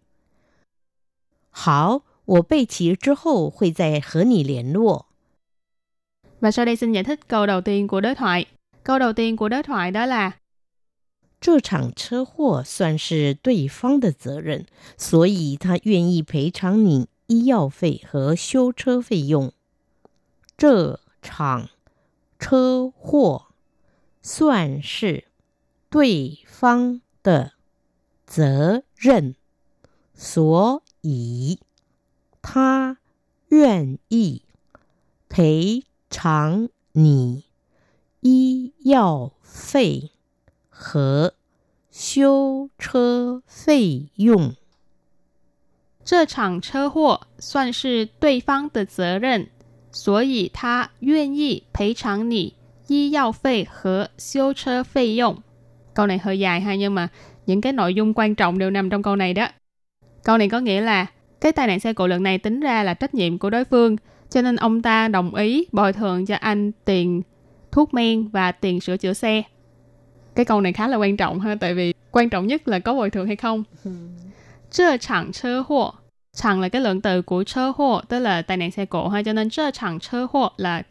[1.49, 5.04] 好，我备齐之后会再和你联络。
[6.44, 8.46] Và sau đây xin giải thích câu đầu tiên của đối thoại.
[8.84, 10.32] Câu đầu tiên của đối thoại đó là
[11.40, 14.66] 这场车祸算是对方的责任，
[14.98, 19.52] 所以他愿意赔偿你医药费和修车费用。
[20.58, 21.70] 这场
[22.38, 23.46] 车祸
[24.22, 25.24] 算是
[25.88, 27.52] 对方的
[28.26, 29.34] 责任，
[30.14, 31.58] 所以
[32.42, 32.98] 他
[33.48, 34.42] 愿意
[35.30, 35.84] 赔
[36.14, 37.44] 偿你
[38.20, 40.10] 医药费
[40.68, 41.34] 和
[41.90, 44.54] 修车费用。
[46.04, 49.48] 这场车祸算是对方的责任，
[49.92, 52.54] 所以他愿意赔偿你
[52.88, 55.42] 医药费和修车费用。
[55.94, 57.08] Câu này hơi dài ha nhưng mà
[57.46, 59.48] những cái nội dung quan trọng đều nằm trong câu này đó.
[60.24, 61.06] Câu này có nghĩa là
[61.40, 63.96] cái tai nạn xe cộ lần này tính ra là trách nhiệm của đối phương,
[64.30, 67.22] cho nên ông ta đồng ý bồi thường cho anh tiền
[67.72, 69.42] thuốc men và tiền sửa chữa xe.
[70.34, 72.94] Cái câu này khá là quan trọng ha, tại vì quan trọng nhất là có
[72.94, 73.64] bồi thường hay không.
[74.70, 75.92] Trơ chẳng chơ hộ.
[76.34, 79.22] Chẳng là cái lượng từ của chơ hộ, tức là tai nạn xe cộ ha,
[79.22, 80.82] cho nên trơ chẳng chơ hộ là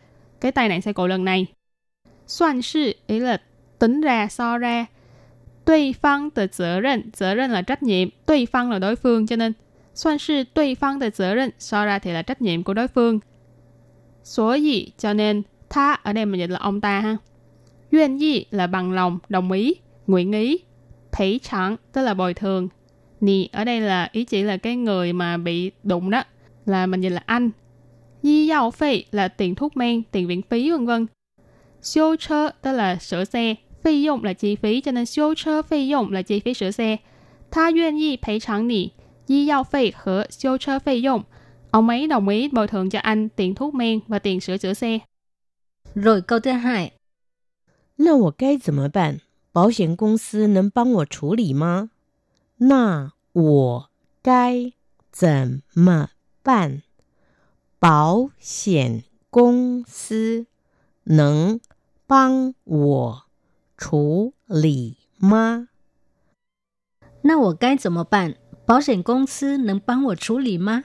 [0.42, 1.46] cái tai nạn xe cộ lần này.
[2.28, 3.42] Soạn sự, ý là
[3.80, 4.86] tính ra, so ra.
[5.66, 9.54] Đối phương de 责任, 责任là trách nhiệm, đối phương là đối phương, cho nên
[9.96, 13.20] soạn sự đối phương de 责任, so ra thì là trách nhiệm của đối phương.
[14.24, 17.18] 所以, cho nên Tha ở đây mình dịch là ông ta ha.
[17.92, 19.76] Duyên yi là bằng lòng, đồng ý,
[20.08, 20.60] nguyện ý.
[21.18, 22.68] Phỉ chẳng tức là bồi thường.
[23.22, 26.24] Nì ở đây là ý chỉ là cái người mà bị đụng đó.
[26.66, 27.50] Là mình dịch là anh.
[28.24, 31.06] Yi yao phê là tiền thuốc men, tiền viện phí vân vân.
[31.82, 33.56] Siêu chơ tức là sửa xe.
[33.84, 36.72] Phê dụng là chi phí cho nên siêu chơ phê dụng là chi phí sửa
[36.72, 36.98] xe.
[37.52, 38.94] Tha duyên yi 赔偿你
[39.28, 41.24] y giao phê和siêu chơ phê dụng.
[41.72, 44.74] Ông ấy đồng ý bồi thường cho anh tiền thuốc men và tiền sửa chữa
[44.74, 45.00] xe.
[45.96, 46.92] Rồi câu thứ hai,
[47.98, 49.20] 那我该怎么办？
[49.52, 51.90] 保险公司能帮我处理吗？
[52.58, 53.90] 那我
[54.24, 54.72] 该
[55.12, 56.10] 怎么
[56.44, 56.82] 办？
[57.80, 60.46] 保险公司
[61.04, 61.60] 能
[62.08, 63.24] 帮我
[63.78, 65.68] 处理吗？
[67.22, 68.36] 那我该怎么办？
[68.66, 70.84] 保险公司能帮我处理吗？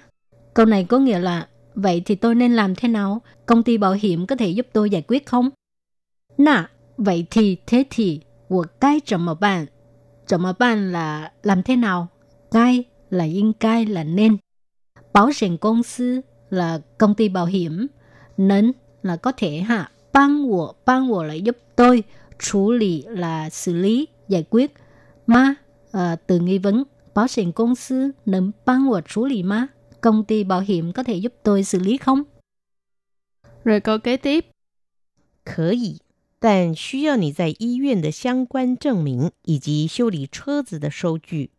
[0.55, 3.23] Câu này có nghĩa là vậy thì tôi nên làm thế nào?
[3.47, 5.51] Công ty bảo hiểm có thể giúp tôi giải quyết không?
[6.39, 9.67] Nà, vậy thì thế thì, 我该怎么办？
[10.27, 12.09] 怎么办 là làm thế nào?
[12.51, 14.39] 该là 应该 là nên.
[15.13, 17.87] Bảo hiểm công sư là công ty bảo hiểm.
[18.37, 22.05] Nên là có thể ha.帮我,帮我 là giúp tôi.
[22.39, 24.75] 处lý là xử lý, giải quyết.
[25.27, 25.55] Ma
[25.93, 26.85] à, từ nghi vấn.
[27.15, 29.69] Bảo hiểm công sư nên 帮我处理吗?
[30.01, 32.25] Công ty bảo hiểm có thể giúp tôi xử lý không?
[33.65, 34.45] Rồi câu kế tiếp.
[35.45, 36.01] 可以，
[36.41, 41.51] 但需要你在医院的相关证明以及修理车子的收据。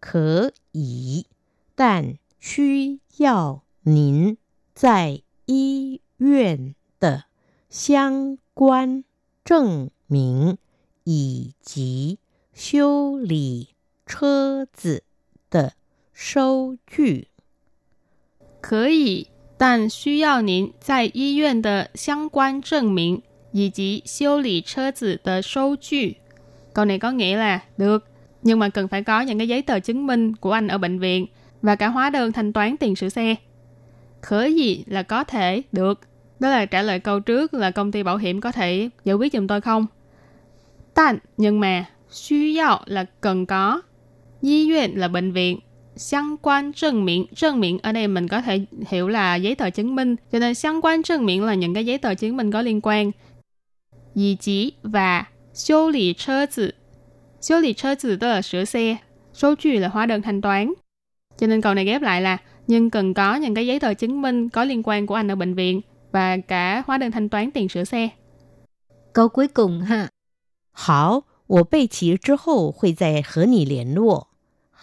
[0.00, 1.26] 可以，
[1.74, 4.36] 但需要您
[4.74, 7.24] 在医院的
[7.68, 9.04] 相关
[9.44, 10.58] 证明
[11.04, 12.18] 以及
[12.52, 13.68] 修理
[14.06, 15.02] 车子
[15.50, 15.72] 的
[16.12, 17.28] 收据。
[18.60, 26.16] 可以，但需要您在医院的相关证明以及修理车子的收据。
[26.74, 28.06] Câu này có nghĩa là được,
[28.42, 30.98] nhưng mà cần phải có những cái giấy tờ chứng minh của anh ở bệnh
[30.98, 31.26] viện
[31.62, 33.34] và cả hóa đơn thanh toán tiền sửa xe.
[34.20, 36.00] Khở gì là có thể, được.
[36.40, 39.32] Đó là trả lời câu trước là công ty bảo hiểm có thể giải quyết
[39.32, 39.86] giùm tôi không?
[40.94, 43.82] Tàn, nhưng mà, suy yào là cần có.
[44.46, 45.58] Y viện là bệnh viện.
[45.96, 50.16] 相quan证明,证明ở đây mình có thể hiểu là giấy tờ chứng minh.
[50.32, 53.10] Cho nên 相关证明 là những cái giấy tờ chứng minh có liên quan.
[54.14, 56.74] Dì chí và修理车子.
[57.40, 58.96] 修理车子 tức là sửa xe.
[59.34, 60.72] Số trừ là hóa đơn thanh toán.
[61.38, 64.22] Cho nên câu này ghép lại là nhưng cần có những cái giấy tờ chứng
[64.22, 65.80] minh có liên quan của anh ở bệnh viện
[66.12, 68.08] và cả hóa đơn thanh toán tiền sửa xe.
[69.12, 70.08] Câu cuối cùng ha.
[70.72, 74.28] 好，我备齐之后会再和你联络。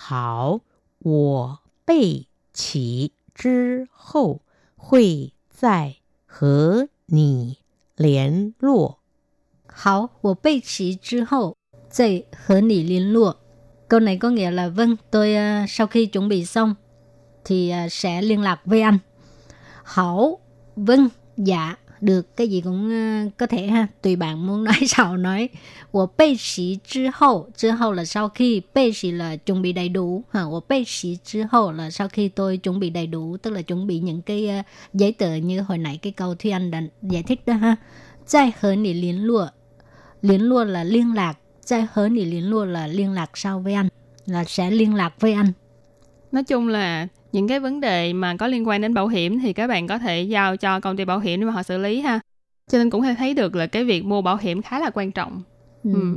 [0.03, 0.61] 好，
[0.99, 4.41] 我备齐之后
[4.75, 7.57] 会再和你
[7.95, 8.99] 联络。
[9.67, 11.55] 好，我备齐之后
[11.89, 13.37] 再和你联络。
[13.87, 16.75] Câu này có nghĩa là vâng, tôi uh, sau khi chuẩn bị xong
[17.45, 18.99] thì uh, sẽ liên lạc với anh.
[19.83, 20.39] Hảo,
[20.75, 25.17] vâng, dạ, được, cái gì cũng uh, có thể ha, tùy bạn muốn nói sao
[25.17, 25.49] nói.
[25.91, 32.57] 我备齐之后,之后là sau khi, 备齐 là chuẩn bị đầy đủ, ha, 我备齐之后 là sau khi tôi
[32.57, 35.77] chuẩn bị đầy đủ, tức là chuẩn bị những cái uh, giấy tờ như hồi
[35.77, 37.77] nãy cái câu Thúy Anh đã giải thích đó ha.
[38.25, 39.49] 再和你联络
[40.21, 43.73] liên luôn là liên lạc, trai hớ thì liên luôn là liên lạc sau với
[43.73, 43.87] anh,
[44.25, 45.51] là sẽ liên lạc với anh.
[46.31, 49.52] Nói chung là những cái vấn đề mà có liên quan đến bảo hiểm thì
[49.52, 52.00] các bạn có thể giao cho công ty bảo hiểm để mà họ xử lý
[52.00, 52.20] ha.
[52.70, 55.12] Cho nên cũng thể thấy được là cái việc mua bảo hiểm khá là quan
[55.12, 55.42] trọng.
[55.84, 55.90] Ừ.
[55.94, 56.16] ừ.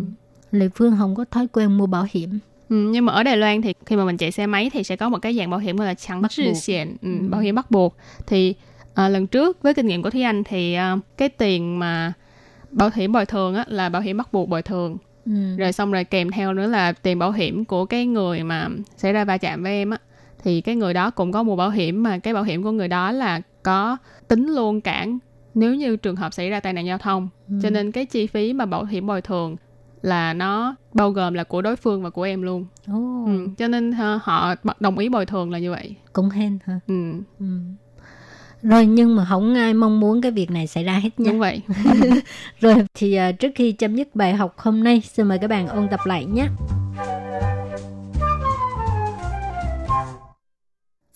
[0.51, 2.39] Lệ Phương không có thói quen mua bảo hiểm.
[2.69, 4.95] Ừ, nhưng mà ở Đài Loan thì khi mà mình chạy xe máy thì sẽ
[4.95, 7.27] có một cái dạng bảo hiểm gọi là chẳng trừ xiển, ừ, ừ.
[7.29, 7.97] bảo hiểm bắt buộc.
[8.27, 8.53] Thì
[8.93, 12.13] à, lần trước với kinh nghiệm của Thúy Anh thì à, cái tiền mà
[12.71, 15.57] bảo hiểm bồi thường á, là bảo hiểm bắt buộc bồi thường ừ.
[15.57, 19.13] rồi xong rồi kèm theo nữa là tiền bảo hiểm của cái người mà xảy
[19.13, 19.97] ra va chạm với em á
[20.43, 22.87] thì cái người đó cũng có mua bảo hiểm mà cái bảo hiểm của người
[22.87, 23.97] đó là có
[24.27, 25.19] tính luôn cản
[25.53, 27.55] nếu như trường hợp xảy ra tai nạn giao thông ừ.
[27.63, 29.55] cho nên cái chi phí mà bảo hiểm bồi thường
[30.01, 33.27] là nó bao gồm là của đối phương và của em luôn oh.
[33.27, 37.13] ừ, cho nên họ đồng ý bồi thường là như vậy cũng hên hả ừ.
[37.39, 37.45] ừ
[38.63, 41.31] rồi nhưng mà không ai mong muốn cái việc này xảy ra hết nha.
[41.31, 41.61] Đúng vậy.
[42.59, 45.67] rồi thì uh, trước khi chấm dứt bài học hôm nay, xin mời các bạn
[45.67, 46.47] ôn tập lại nhé.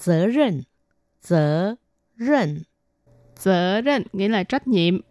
[0.00, 0.64] 责任，
[1.20, 1.76] 责
[2.14, 2.64] 任，
[3.34, 5.02] 责任 nghĩa là trách nhiệm.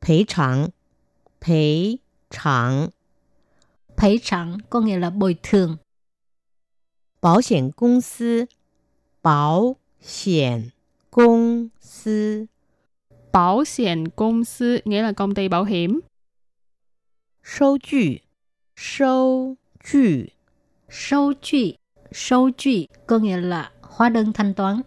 [0.00, 0.70] 赔偿，
[1.40, 1.98] 赔
[2.30, 2.90] 偿，
[3.96, 5.78] 赔偿 có nghĩa là bồi thường.
[7.20, 8.46] 保险公司，
[9.20, 10.72] 保险
[11.10, 12.48] 公司，
[13.32, 16.00] Bảo hiểm công sư nghĩa là công ty bảo hiểm.
[17.42, 18.22] Sâu 据,
[18.76, 20.32] sâu 据,
[20.88, 21.76] Sâu truy,
[22.12, 24.80] sâu truy có nghĩa là hóa đơn thanh toán.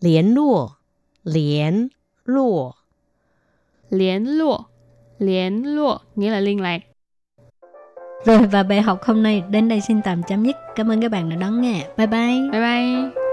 [0.00, 0.70] Liên lộ,
[1.24, 1.88] liên
[2.24, 2.74] lộ.
[3.90, 4.60] Liên lộ,
[5.18, 6.78] liên lộ nghĩa là liên lạc.
[8.24, 10.56] Rồi và bài học hôm nay đến đây xin tạm chấm dứt.
[10.74, 11.88] Cảm ơn các bạn đã đón nghe.
[11.96, 12.50] Bye bye.
[12.52, 13.26] Bye bye.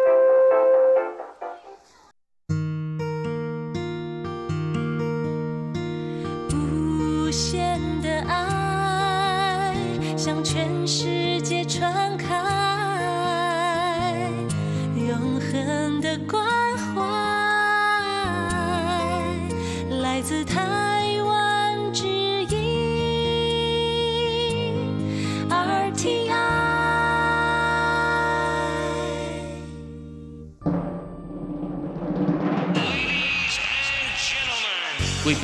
[7.24, 9.76] 无限的爱
[10.16, 11.27] 向全世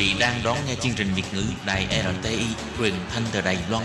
[0.05, 1.87] vị đang đón nghe chương trình Việt ngữ Đài
[2.23, 2.45] RTI
[2.79, 3.85] truyền thanh từ Đài Loan.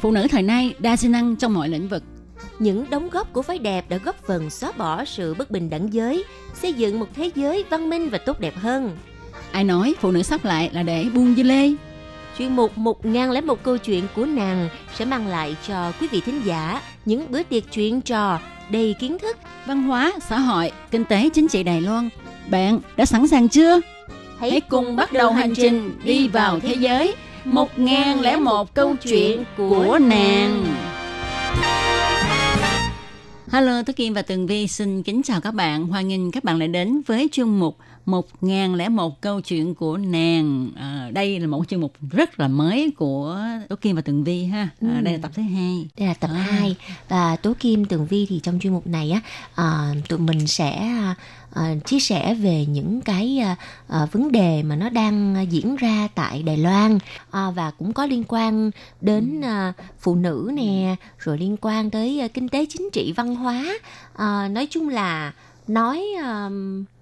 [0.00, 2.02] Phụ nữ thời nay đa sinh năng trong mọi lĩnh vực.
[2.58, 5.92] Những đóng góp của phái đẹp đã góp phần xóa bỏ sự bất bình đẳng
[5.92, 8.96] giới, xây dựng một thế giới văn minh và tốt đẹp hơn.
[9.52, 11.70] Ai nói phụ nữ sắp lại là để buông dưa lê?
[12.38, 16.82] Chuyên mục 1001 câu chuyện của nàng sẽ mang lại cho quý vị thính giả
[17.04, 18.38] những bữa tiệc chuyện trò
[18.70, 19.36] đầy kiến thức.
[19.66, 22.08] Văn hóa, xã hội, kinh tế, chính trị Đài Loan.
[22.50, 23.80] Bạn đã sẵn sàng chưa?
[24.38, 30.64] Hãy cùng bắt đầu hành trình đi vào thế giới 1001 câu chuyện của nàng.
[33.52, 35.86] Hello, tôi Kim và Tường Vi xin kính chào các bạn.
[35.86, 40.70] Hoan nghênh các bạn lại đến với chuyên mục 1001 câu chuyện của nàng.
[40.76, 44.44] À, đây là một chuyên mục rất là mới của Tố Kim và Tường Vi
[44.44, 44.68] ha.
[44.80, 45.88] À, đây là tập thứ hai.
[45.96, 46.42] Đây là tập À.
[46.42, 46.76] 2
[47.08, 49.20] và Tố Kim Tường Vi thì trong chuyên mục này á
[49.54, 50.88] à, tụi mình sẽ
[51.54, 53.56] à, chia sẻ về những cái à,
[53.88, 56.98] à, vấn đề mà nó đang diễn ra tại Đài Loan
[57.30, 62.48] và cũng có liên quan đến à, phụ nữ nè, rồi liên quan tới kinh
[62.48, 63.64] tế chính trị văn hóa.
[64.48, 65.32] Nói chung là
[65.68, 66.04] nói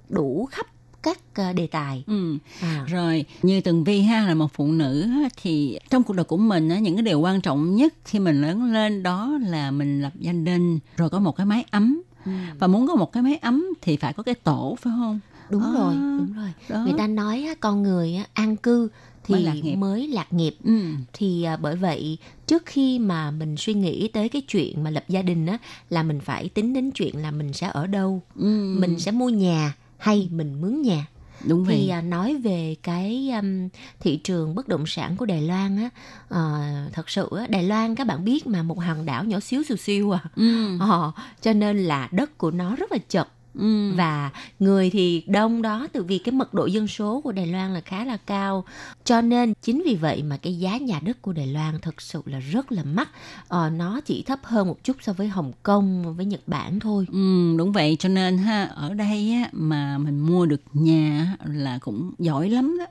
[0.09, 0.67] đủ khắp
[1.03, 1.19] các
[1.55, 2.05] đề tài.
[2.07, 2.39] Ừ.
[2.61, 2.85] À.
[2.89, 5.09] Rồi, như Tường Vi ha là một phụ nữ
[5.43, 8.73] thì trong cuộc đời của mình những cái điều quan trọng nhất khi mình lớn
[8.73, 12.03] lên đó là mình lập gia đình, rồi có một cái mái ấm.
[12.25, 12.31] Ừ.
[12.59, 15.21] Và muốn có một cái mái ấm thì phải có cái tổ phải không?
[15.51, 16.83] đúng À, rồi đúng rồi đó.
[16.85, 18.89] người ta nói con người á, an cư
[19.25, 19.77] thì Mới lạc nghiệp.
[19.77, 20.81] mới lạc nghiệp Ừ.
[21.13, 25.05] thì à, bởi vậy trước khi mà mình suy nghĩ tới cái chuyện mà lập
[25.09, 25.59] gia đình á
[25.91, 28.75] là mình phải tính đến chuyện là mình sẽ ở đâu Ừ.
[28.79, 31.07] mình sẽ mua nhà hay mình mướn nhà
[31.49, 31.77] đúng vậy.
[31.77, 33.69] thì à, nói về cái um,
[34.01, 35.91] thị trường bất động sản của Đài Loan á
[36.29, 39.63] à, thật sự á, Đài Loan các bạn biết mà một hòn đảo nhỏ xíu
[39.63, 40.79] xìu xiu à Ừ.
[40.81, 43.93] Ờ, cho nên là đất của nó rất là chật Ừ.
[43.97, 47.75] và người thì đông đó từ vì cái mật độ dân số của Đài Loan
[47.75, 48.65] là khá là cao.
[49.05, 52.23] Cho nên chính vì vậy mà cái giá nhà đất của Đài Loan thật sự
[52.27, 53.09] là rất là mắc.
[53.49, 57.07] Ờ, nó chỉ thấp hơn một chút so với Hồng Kông với Nhật Bản thôi.
[57.13, 57.97] Ừ, đúng vậy.
[57.99, 62.77] Cho nên ha ở đây á, mà mình mua được nhà là cũng giỏi lắm
[62.79, 62.87] đó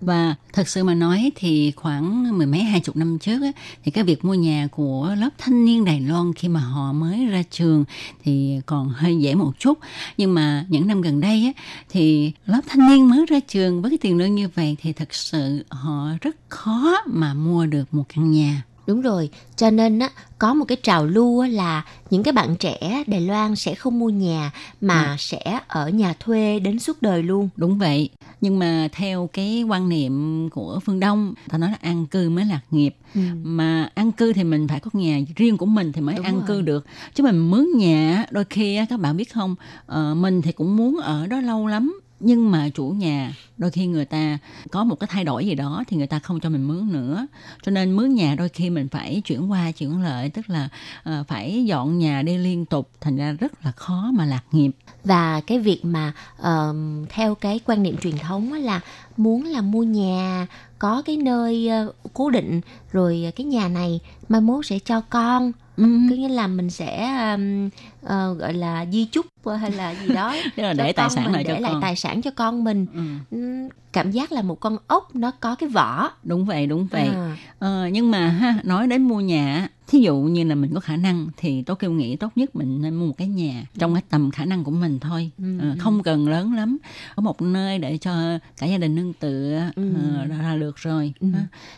[0.00, 3.52] và thật sự mà nói thì khoảng mười mấy hai chục năm trước á,
[3.84, 7.26] thì cái việc mua nhà của lớp thanh niên Đài Loan khi mà họ mới
[7.26, 7.84] ra trường
[8.24, 9.78] thì còn hơi dễ một chút.
[10.16, 13.90] Nhưng mà những năm gần đây á, thì lớp thanh niên mới ra trường với
[13.90, 18.04] cái tiền lương như vậy thì thật sự họ rất khó mà mua được một
[18.08, 18.62] căn nhà.
[18.86, 22.56] Đúng rồi, cho nên á có một cái trào lưu á, là những cái bạn
[22.56, 27.22] trẻ Đài Loan sẽ không mua nhà mà sẽ ở nhà thuê đến suốt đời
[27.22, 27.48] luôn.
[27.56, 28.10] Đúng vậy.
[28.40, 32.44] Nhưng mà theo cái quan niệm của phương Đông, ta nói là an cư mới
[32.44, 32.96] lạc nghiệp.
[33.14, 33.20] Ừ.
[33.42, 36.34] Mà an cư thì mình phải có nhà riêng của mình thì mới Đúng an
[36.34, 36.44] rồi.
[36.46, 36.86] cư được.
[37.14, 39.54] Chứ mình mướn nhà đôi khi á, các bạn biết không,
[39.86, 42.00] ờ, mình thì cũng muốn ở đó lâu lắm.
[42.20, 44.38] Nhưng mà chủ nhà đôi khi người ta
[44.70, 47.26] có một cái thay đổi gì đó thì người ta không cho mình mướn nữa.
[47.62, 50.68] Cho nên mướn nhà đôi khi mình phải chuyển qua chuyển lợi tức là
[51.02, 54.70] ờ, phải dọn nhà đi liên tục thành ra rất là khó mà lạc nghiệp.
[55.04, 58.80] Và cái việc mà ờm, theo cái quan niệm truyền thống là
[59.16, 60.46] muốn là mua nhà
[60.78, 62.60] có cái nơi ờ, cố định
[62.92, 65.84] rồi cái nhà này mai mốt sẽ cho con Ừ.
[66.10, 67.68] có nghĩa là mình sẽ ờm,
[68.02, 69.26] ờ, gọi là di chúc
[69.60, 71.82] hay là gì đó Tức là cho để tài sản lại cho để lại con.
[71.82, 72.86] tài sản cho con mình
[73.30, 73.68] Ừ.
[73.92, 77.08] Cảm giác là một con ốc nó có cái vỏ Đúng vậy, đúng vậy.
[77.08, 77.36] À.
[77.58, 80.80] Ờ, nhưng mà ha, nói đến mua nhà, á, thí dụ như là mình có
[80.80, 83.94] khả năng thì tôi kêu nghĩ tốt nhất mình nên mua một cái nhà trong
[83.94, 85.58] cái tầm khả năng của mình thôi, Ừ.
[85.60, 86.78] Ờ, không cần lớn lắm,
[87.16, 88.12] có một nơi để cho
[88.58, 89.92] cả gia đình nương tựa Ừ.
[89.94, 91.12] ờ, là, là được rồi.
[91.20, 91.28] Ừ.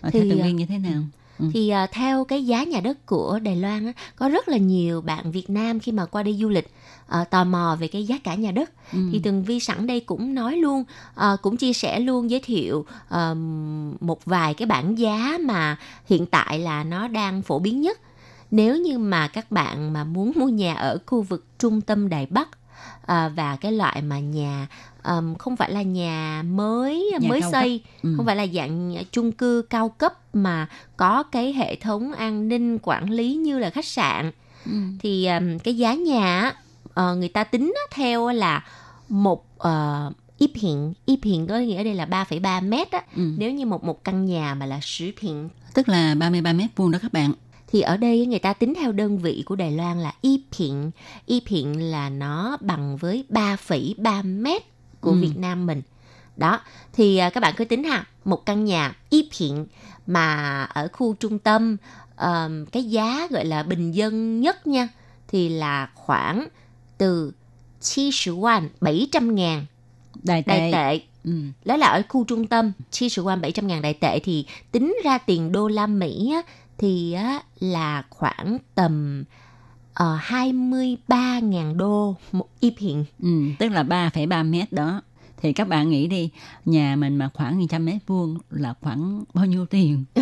[0.01, 1.03] Ờ, Thì, theo Tường à, Viên như thế nào?
[1.43, 1.49] Ừ.
[1.53, 5.01] Thì à, theo cái giá nhà đất của Đài Loan á, có rất là nhiều
[5.01, 6.71] bạn Việt Nam khi mà qua đây du lịch
[7.09, 8.99] à, tò mò về cái giá cả nhà đất ừ.
[9.13, 10.85] thì Tường Vi sẵn đây cũng nói luôn
[11.15, 13.35] à, cũng chia sẻ luôn giới thiệu à,
[14.01, 15.77] một vài cái bảng giá mà
[16.07, 18.01] hiện tại là nó đang phổ biến nhất
[18.51, 22.27] nếu như mà các bạn mà muốn mua nhà ở khu vực trung tâm Đài
[22.27, 22.49] Bắc
[23.07, 24.67] à, và cái loại mà nhà
[25.05, 28.15] um, không phải là nhà mới nhà mới xây ừ.
[28.17, 32.79] không phải là dạng chung cư cao cấp mà có cái hệ thống an ninh
[32.83, 34.31] quản lý như là khách sạn
[34.67, 34.73] ừ.
[35.01, 36.53] thì um, cái giá nhà
[36.85, 38.65] uh, người ta tính theo là
[39.09, 43.23] một uh, ít hiện ít hiện có nghĩa đây là 3,3 mét á ừ.
[43.39, 46.91] nếu như một một căn nhà mà là sử hiện tức là 33 mét vuông
[46.91, 47.33] đó các bạn
[47.73, 50.91] thì ở đây người ta tính theo đơn vị của Đài Loan là y phiện
[51.27, 54.63] y phiện là nó bằng với 3,3 mét
[55.01, 55.21] của ừ.
[55.21, 55.83] Việt Nam mình
[56.37, 56.61] đó
[56.93, 59.67] thì à, các bạn cứ tính ha một căn nhà y phiện
[60.07, 61.77] mà ở khu trung tâm
[62.17, 64.89] um, cái giá gọi là bình dân nhất nha
[65.29, 66.49] thì là khoảng
[66.99, 67.33] từ
[67.97, 69.67] 70 won 700 ngàn
[70.23, 71.07] đại tệ, đại tệ.
[71.25, 71.33] Ừ.
[71.65, 75.19] đó là ở khu trung tâm 70 won 700 ngàn đại tệ thì tính ra
[75.19, 76.43] tiền đô la Mỹ á,
[76.79, 79.25] thì á, là khoảng tầm
[79.93, 83.05] uh, ờ, 23.000 đô một y hiện.
[83.23, 85.03] Ừ, tức là 3,3 mét đó.
[85.37, 86.31] Thì các bạn nghĩ đi,
[86.65, 90.05] nhà mình mà khoảng 100 mét vuông là khoảng bao nhiêu tiền?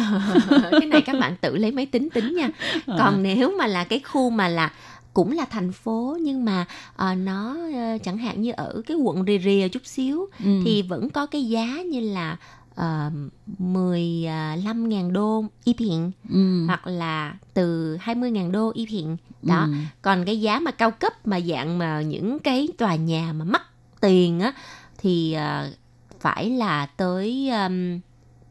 [0.70, 2.51] cái này các bạn tự lấy máy tính tính nha.
[2.86, 3.18] Còn à.
[3.20, 4.72] nếu mà là cái khu mà là
[5.14, 9.24] cũng là thành phố nhưng mà uh, nó uh, chẳng hạn như ở cái quận
[9.26, 10.61] rìa rìa chút xíu ừ.
[10.64, 12.36] thì vẫn có cái giá như là
[12.74, 13.12] uh,
[13.58, 16.66] 15.000 đô y hiện ừ.
[16.66, 19.72] hoặc là từ 20.000 đô y hiện đó ừ.
[20.02, 23.62] còn cái giá mà cao cấp mà dạng mà những cái tòa nhà mà mắc
[24.00, 24.52] tiền á
[24.98, 25.74] thì uh,
[26.20, 28.00] phải là tới um,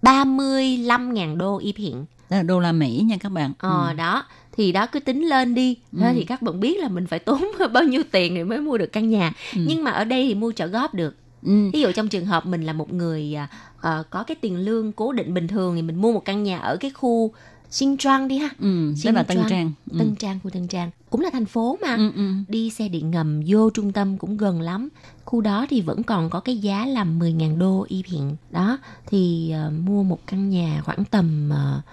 [0.02, 3.94] 35.000 đô y hiện đó là đô la Mỹ nha các bạn ờ ừ.
[3.94, 6.04] đó thì đó cứ tính lên đi ừ.
[6.14, 8.92] thì các bạn biết là mình phải tốn bao nhiêu tiền thì mới mua được
[8.92, 9.62] căn nhà ừ.
[9.68, 11.70] nhưng mà ở đây thì mua trợ góp được Ừ.
[11.74, 13.36] ví dụ trong trường hợp mình là một người
[13.80, 16.60] uh, có cái tiền lương cố định bình thường thì mình mua một căn nhà
[16.60, 17.32] ở cái khu
[17.70, 18.50] Sinh Trang đi ha.
[18.60, 19.72] Ừ, Sinh là Tân Trang.
[19.92, 20.00] Ừ.
[20.00, 20.92] Tân Trang, khu Tân Trang.
[21.10, 21.96] Cũng là thành phố mà.
[21.96, 22.32] Ừ, ừ.
[22.48, 24.90] Đi xe điện ngầm vô trung tâm cũng gần lắm.
[25.26, 28.36] Khu đó thì vẫn còn có cái giá là 10.000 đô y hiện.
[28.52, 31.84] Đó, thì uh, mua một căn nhà khoảng tầm uh,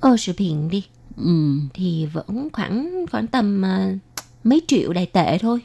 [0.00, 0.84] ơ sự hiện đi.
[1.16, 1.58] Ừ.
[1.74, 3.98] Thì vẫn khoảng khoảng tầm uh,
[4.44, 5.60] mấy triệu đài tệ thôi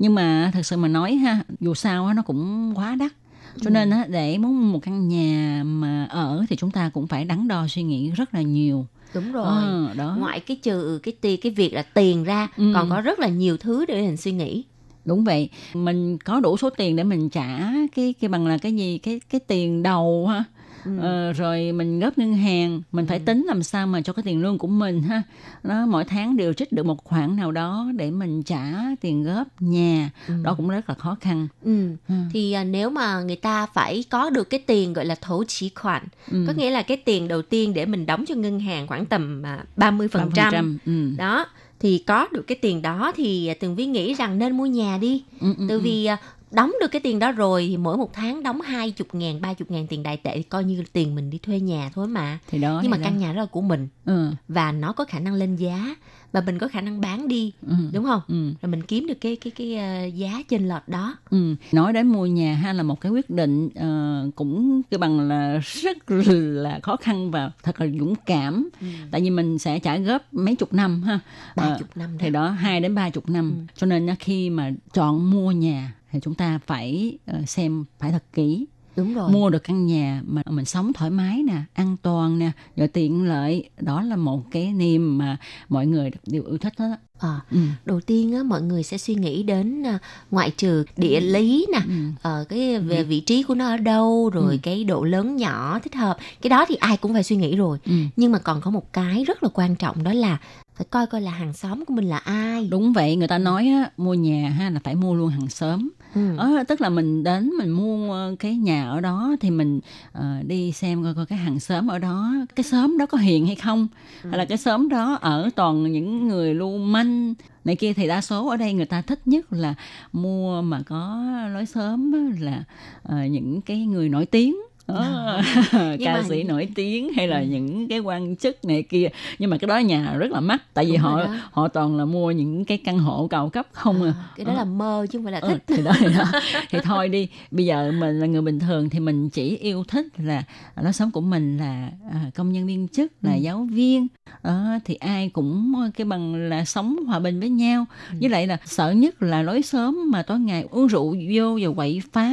[0.00, 3.12] nhưng mà thật sự mà nói ha dù sao nó cũng quá đắt
[3.60, 3.70] cho ừ.
[3.70, 7.66] nên để muốn một căn nhà mà ở thì chúng ta cũng phải đắn đo
[7.68, 10.16] suy nghĩ rất là nhiều đúng rồi à, đó.
[10.18, 12.72] ngoại cái trừ cái tiền cái việc là tiền ra ừ.
[12.74, 14.64] còn có rất là nhiều thứ để mình suy nghĩ
[15.04, 18.76] đúng vậy mình có đủ số tiền để mình trả cái cái bằng là cái
[18.76, 20.44] gì cái cái tiền đầu ha
[20.84, 20.98] ừ.
[21.00, 23.22] ờ, rồi mình góp ngân hàng mình phải ừ.
[23.24, 25.22] tính làm sao mà cho cái tiền lương của mình ha
[25.62, 29.46] nó mỗi tháng điều trích được một khoản nào đó để mình trả tiền góp
[29.60, 30.34] nhà ừ.
[30.42, 31.96] đó cũng rất là khó khăn ừ.
[32.08, 32.14] Ừ.
[32.32, 35.70] thì à, nếu mà người ta phải có được cái tiền gọi là thổ chỉ
[35.74, 36.44] khoản ừ.
[36.46, 39.42] có nghĩa là cái tiền đầu tiên để mình đóng cho ngân hàng khoảng tầm
[39.42, 41.10] à, ba mươi phần trăm ừ.
[41.16, 41.46] đó
[41.80, 44.98] thì có được cái tiền đó thì à, tường vi nghĩ rằng nên mua nhà
[45.00, 45.80] đi ừ, ừ, tại ừ.
[45.80, 46.16] vì à,
[46.50, 49.54] đóng được cái tiền đó rồi thì mỗi một tháng đóng hai chục ngàn ba
[49.54, 52.38] chục ngàn tiền đại tệ thì coi như tiền mình đi thuê nhà thôi mà
[52.48, 53.02] thì đó nhưng mà đó.
[53.04, 54.30] căn nhà đó là của mình ừ.
[54.48, 55.94] và nó có khả năng lên giá
[56.32, 57.74] và mình có khả năng bán đi ừ.
[57.92, 58.52] đúng không ừ.
[58.62, 59.78] rồi mình kiếm được cái cái cái
[60.08, 61.54] uh, giá trên lệch đó ừ.
[61.72, 65.58] nói đến mua nhà ha là một cái quyết định uh, cũng cái bằng là
[65.58, 68.86] rất là khó khăn và thật là dũng cảm ừ.
[69.10, 71.20] tại vì mình sẽ trả góp mấy chục năm ha
[71.56, 72.18] ba chục uh, năm đó.
[72.18, 73.72] thì đó hai đến ba chục năm ừ.
[73.76, 78.24] cho nên khi mà chọn mua nhà thì chúng ta phải uh, xem phải thật
[78.32, 79.30] kỹ Đúng rồi.
[79.30, 83.24] mua được căn nhà mà mình sống thoải mái nè an toàn nè rồi tiện
[83.24, 85.36] lợi đó là một cái niềm mà
[85.68, 87.58] mọi người đều yêu thích đó À, ừ.
[87.84, 90.00] đầu tiên á mọi người sẽ suy nghĩ đến uh,
[90.30, 92.40] ngoại trừ địa lý nè ừ.
[92.40, 94.58] uh, cái về vị trí của nó ở đâu rồi ừ.
[94.62, 97.78] cái độ lớn nhỏ thích hợp cái đó thì ai cũng phải suy nghĩ rồi
[97.84, 97.92] ừ.
[98.16, 100.38] nhưng mà còn có một cái rất là quan trọng đó là
[100.80, 102.68] phải coi coi là hàng xóm của mình là ai.
[102.70, 105.88] Đúng vậy người ta nói á, mua nhà ha là phải mua luôn hàng xóm.
[106.14, 106.36] Ừ.
[106.36, 109.80] ờ, tức là mình đến mình mua cái nhà ở đó thì mình
[110.18, 113.46] uh, đi xem coi coi cái hàng xóm ở đó cái xóm đó có hiền
[113.46, 113.88] hay không.
[114.22, 114.30] Ừ.
[114.30, 117.34] hay là cái xóm đó ở toàn những người lưu manh.
[117.64, 119.74] Này kia thì đa số ở đây người ta thích nhất là
[120.12, 122.64] mua mà có lối xóm là
[123.08, 124.56] uh, những cái người nổi tiếng
[124.86, 129.08] Ờ, Nhưng ca mà- sĩ nổi tiếng hay là những cái quan chức này kia.
[129.38, 131.34] Nhưng mà cái đó nhà rất là mắc tại vì Đúng họ đó.
[131.52, 134.64] họ toàn là mua những cái căn hộ cao cấp không à, cái đó là
[134.64, 135.62] mơ chứ không phải là Ờ, thích.
[135.66, 136.24] thì đó, thì đó.
[136.70, 140.06] Thì thôi đi bây giờ mình là người bình thường thì mình chỉ yêu thích
[140.18, 140.42] là
[140.82, 143.38] lối sống của mình là à, công nhân viên chức là Ừ.
[143.40, 144.06] giáo viên.
[144.42, 147.86] Đó, thì ai cũng cái bằng là sống hòa bình với nhau.
[148.10, 148.16] Ừ.
[148.20, 151.74] với lại là sợ nhất là lối sớm mà tối ngày uống rượu vô và
[151.76, 152.30] quậy phá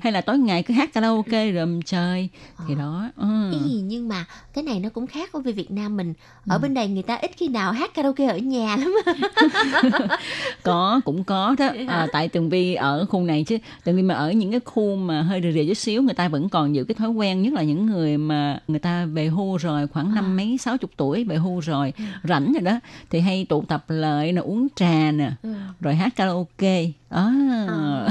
[0.00, 1.95] hay là tối ngày cứ hát karaoke rầm trời
[2.68, 3.52] thì đó ừ.
[3.52, 4.24] Ý, nhưng mà
[4.54, 6.14] cái này nó cũng khác với Việt Nam mình.
[6.46, 6.50] Ừ.
[6.50, 8.96] ở bên đây người ta ít khi nào hát karaoke ở nhà lắm.
[10.62, 11.68] Có cũng có đó.
[11.88, 13.58] À, tại tường vi ở khu này chứ.
[13.84, 16.28] Tường vi mà ở những cái khu mà hơi rìa rìa chút xíu người ta
[16.28, 19.56] vẫn còn giữ cái thói quen nhất là những người mà người ta về hưu
[19.56, 21.92] rồi khoảng năm mấy sáu chục tuổi về hưu rồi
[22.24, 22.80] rảnh rồi đó
[23.10, 25.30] thì hay tụ tập lại nè uống trà nè
[25.80, 26.86] rồi hát karaoke.
[27.08, 27.32] À.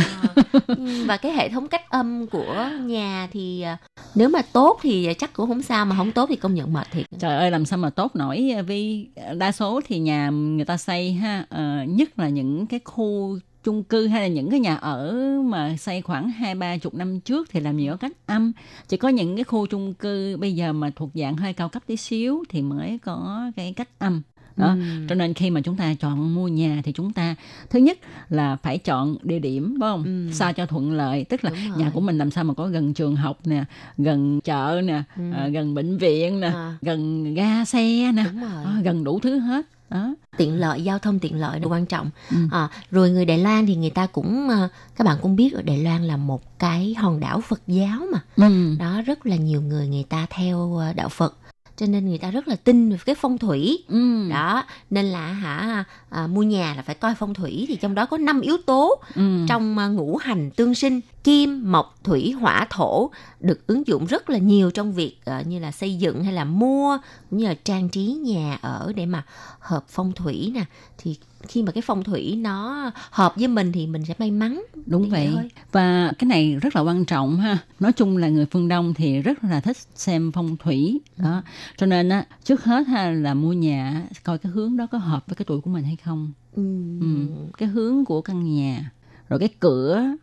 [0.67, 3.77] Ừ, và cái hệ thống cách âm của nhà thì À,
[4.15, 6.87] nếu mà tốt thì chắc cũng không sao, mà không tốt thì công nhận mệt
[6.91, 7.05] thiệt.
[7.19, 9.07] Trời ơi, làm sao mà tốt nổi à, vì
[9.37, 13.83] đa số thì nhà người ta xây ha à, nhất là những cái khu chung
[13.83, 17.49] cư hay là những cái nhà ở mà xây khoảng hai, ba chục năm trước
[17.51, 18.51] thì làm gì có cách âm.
[18.87, 21.83] Chỉ có những cái khu chung cư bây giờ mà thuộc dạng hơi cao cấp
[21.87, 24.21] tí xíu thì mới có cái cách âm
[24.57, 25.05] đó Ừ.
[25.09, 27.35] cho nên khi mà chúng ta chọn mua nhà thì chúng ta
[27.69, 27.97] thứ nhất
[28.29, 30.33] là phải chọn địa điểm phải không Ừ.
[30.33, 32.93] sao cho thuận lợi tức là Đúng nhà của mình làm sao mà có gần
[32.93, 33.63] trường học nè
[33.97, 35.23] gần chợ nè Ừ.
[35.33, 36.77] à, gần bệnh viện nè À.
[36.81, 41.19] gần ga xe nè Đúng à, gần đủ thứ hết đó tiện lợi giao thông
[41.19, 42.37] tiện lợi là quan trọng Ừ.
[42.51, 45.61] à, rồi người Đài Loan thì người ta cũng à, các bạn cũng biết ở
[45.61, 48.75] Đài Loan là một cái hòn đảo Phật giáo mà ừ.
[48.79, 51.37] đó rất là nhiều người người ta theo à, đạo Phật
[51.77, 54.29] cho nên người ta rất là tin về cái phong thủy Ừ.
[54.29, 58.05] đó nên là hả à, mua nhà là phải coi phong thủy thì trong đó
[58.05, 59.45] có năm yếu tố Ừ.
[59.49, 64.29] trong à, ngũ hành tương sinh kim mộc thủy hỏa thổ được ứng dụng rất
[64.29, 66.97] là nhiều trong việc à, như là xây dựng hay là mua
[67.29, 69.25] cũng như là trang trí nhà ở để mà
[69.59, 70.65] hợp phong thủy nè.
[70.97, 71.17] Thì
[71.47, 74.63] khi mà cái phong thủy nó hợp với mình thì mình sẽ may mắn.
[74.85, 75.49] Đúng vậy thôi.
[75.71, 77.57] và cái này rất là quan trọng ha.
[77.79, 80.99] Nói chung là người phương đông thì rất là thích xem phong thủy.
[81.17, 81.41] Đó.
[81.77, 85.27] Cho nên á trước hết ha là mua nhà coi cái hướng đó có hợp
[85.27, 86.31] với cái tuổi của mình hay không.
[86.55, 86.99] Ừ.
[87.01, 87.27] ừ.
[87.57, 88.91] cái hướng của căn nhà
[89.29, 90.15] rồi cái cửa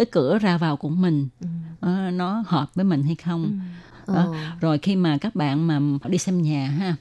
[0.00, 1.46] cái cửa ra vào của mình Ừ.
[1.80, 3.60] ờ, nó hợp với mình hay không
[4.06, 4.14] Ừ.
[4.14, 4.34] đó.
[4.60, 6.96] rồi khi mà các bạn mà đi xem nhà ha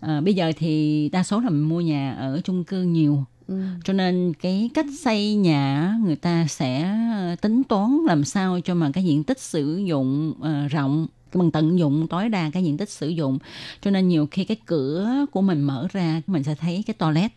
[0.00, 3.62] à, bây giờ thì đa số là mình mua nhà ở chung cư nhiều Ừ.
[3.84, 6.82] cho nên cái cách xây nhà người ta sẽ
[7.12, 11.50] ờ, tính toán làm sao cho mà cái diện tích sử dụng ờ, rộng bằng
[11.50, 13.38] tận dụng tối đa cái diện tích sử dụng
[13.82, 17.32] cho nên nhiều khi cái cửa của mình mở ra mình sẽ thấy cái toilet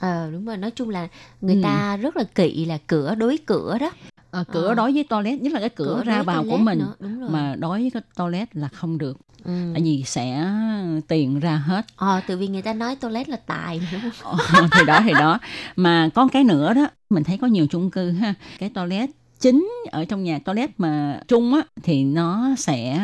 [0.00, 0.56] Ờ, đúng rồi.
[0.56, 1.08] Nói chung là
[1.40, 1.60] người Ừ.
[1.62, 3.90] ta rất là kỵ là cửa đối cửa đó.
[4.30, 4.74] Ờ, cửa Ờ.
[4.74, 7.80] đối với toilet nhất là cái cửa, Cửa ra vào của mình nữa, mà đối
[7.80, 9.18] với cái toilet là không được.
[9.44, 9.52] Ừ.
[9.74, 10.48] tại vì sẽ
[11.08, 11.86] tiền ra hết.
[11.96, 13.80] Ờ từ vì người ta nói toilet là tài
[14.22, 14.36] Ờ,
[14.72, 15.38] thì đó thì đó.
[15.76, 18.34] Mà có cái nữa đó mình thấy có nhiều chung cư ha.
[18.58, 23.00] Cái toilet chính ở trong nhà toilet mà chung á thì nó sẽ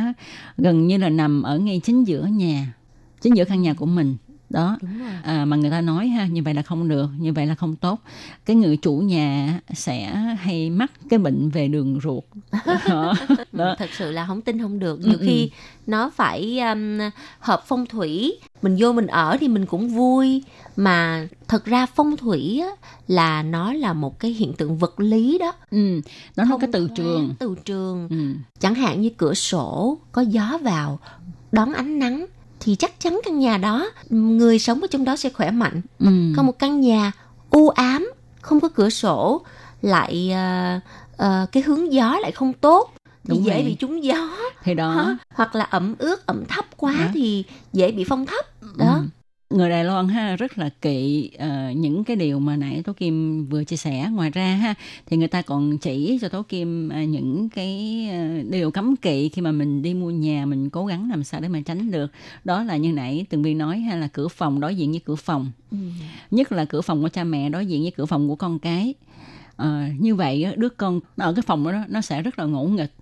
[0.56, 2.72] gần như là nằm ở ngay chính giữa nhà
[3.20, 4.16] chính giữa căn nhà của mình
[4.52, 4.78] đó.
[5.22, 7.76] À, mà người ta nói ha như vậy là không được như vậy là không
[7.76, 8.00] tốt.
[8.44, 12.24] Cái người chủ nhà sẽ hay mắc cái bệnh về đường ruột.
[12.88, 13.14] Đó,
[13.52, 13.74] đó.
[13.78, 15.02] thật sự là không tin không được.
[15.02, 15.26] Ừ, nhiều ừ.
[15.26, 15.50] khi
[15.86, 16.98] nó phải um,
[17.38, 20.42] hợp phong thủy mình vô mình ở thì mình cũng vui.
[20.76, 22.68] Mà thật ra phong thủy á,
[23.08, 25.52] là nó là một cái hiện tượng vật lý đó.
[25.70, 26.00] Ừ,
[26.36, 27.34] nó là cái từ trường.
[27.38, 28.08] từ trường.
[28.10, 28.16] Ừ.
[28.60, 30.98] chẳng hạn như cửa sổ có gió vào
[31.52, 32.26] đón ánh nắng
[32.64, 36.06] thì chắc chắn căn nhà đó người sống ở trong đó sẽ khỏe mạnh Ừ.
[36.36, 37.12] còn một căn nhà
[37.50, 39.42] u ám không có cửa sổ
[39.82, 40.80] lại ờ,
[41.16, 42.94] ờ, cái hướng gió lại không tốt
[43.24, 43.62] thì Đúng dễ vậy.
[43.62, 44.28] bị trúng gió
[44.62, 45.16] thì đó Hả?
[45.34, 47.06] hoặc là ẩm ướt ẩm thấp quá Đó.
[47.14, 48.44] thì dễ bị phong thấp
[48.76, 49.02] đó Ừ.
[49.52, 53.46] người Đài Loan ha rất là kỵ ờ, những cái điều mà nãy Tố Kim
[53.46, 54.08] vừa chia sẻ.
[54.12, 54.74] Ngoài ra ha
[55.06, 59.28] thì người ta còn chỉ cho Tố Kim ờ, những cái ờ, điều cấm kỵ
[59.28, 62.12] khi mà mình đi mua nhà mình cố gắng làm sao để mà tránh được.
[62.44, 65.16] Đó là như nãy Tường Vi nói ha là cửa phòng đối diện với cửa
[65.16, 65.50] phòng.
[65.70, 65.78] Ừ.
[66.30, 68.94] nhất là cửa phòng của cha mẹ đối diện với cửa phòng của con cái.
[69.56, 72.92] Ờ, như vậy đứa con ở cái phòng đó nó sẽ rất là ngỗ nghịch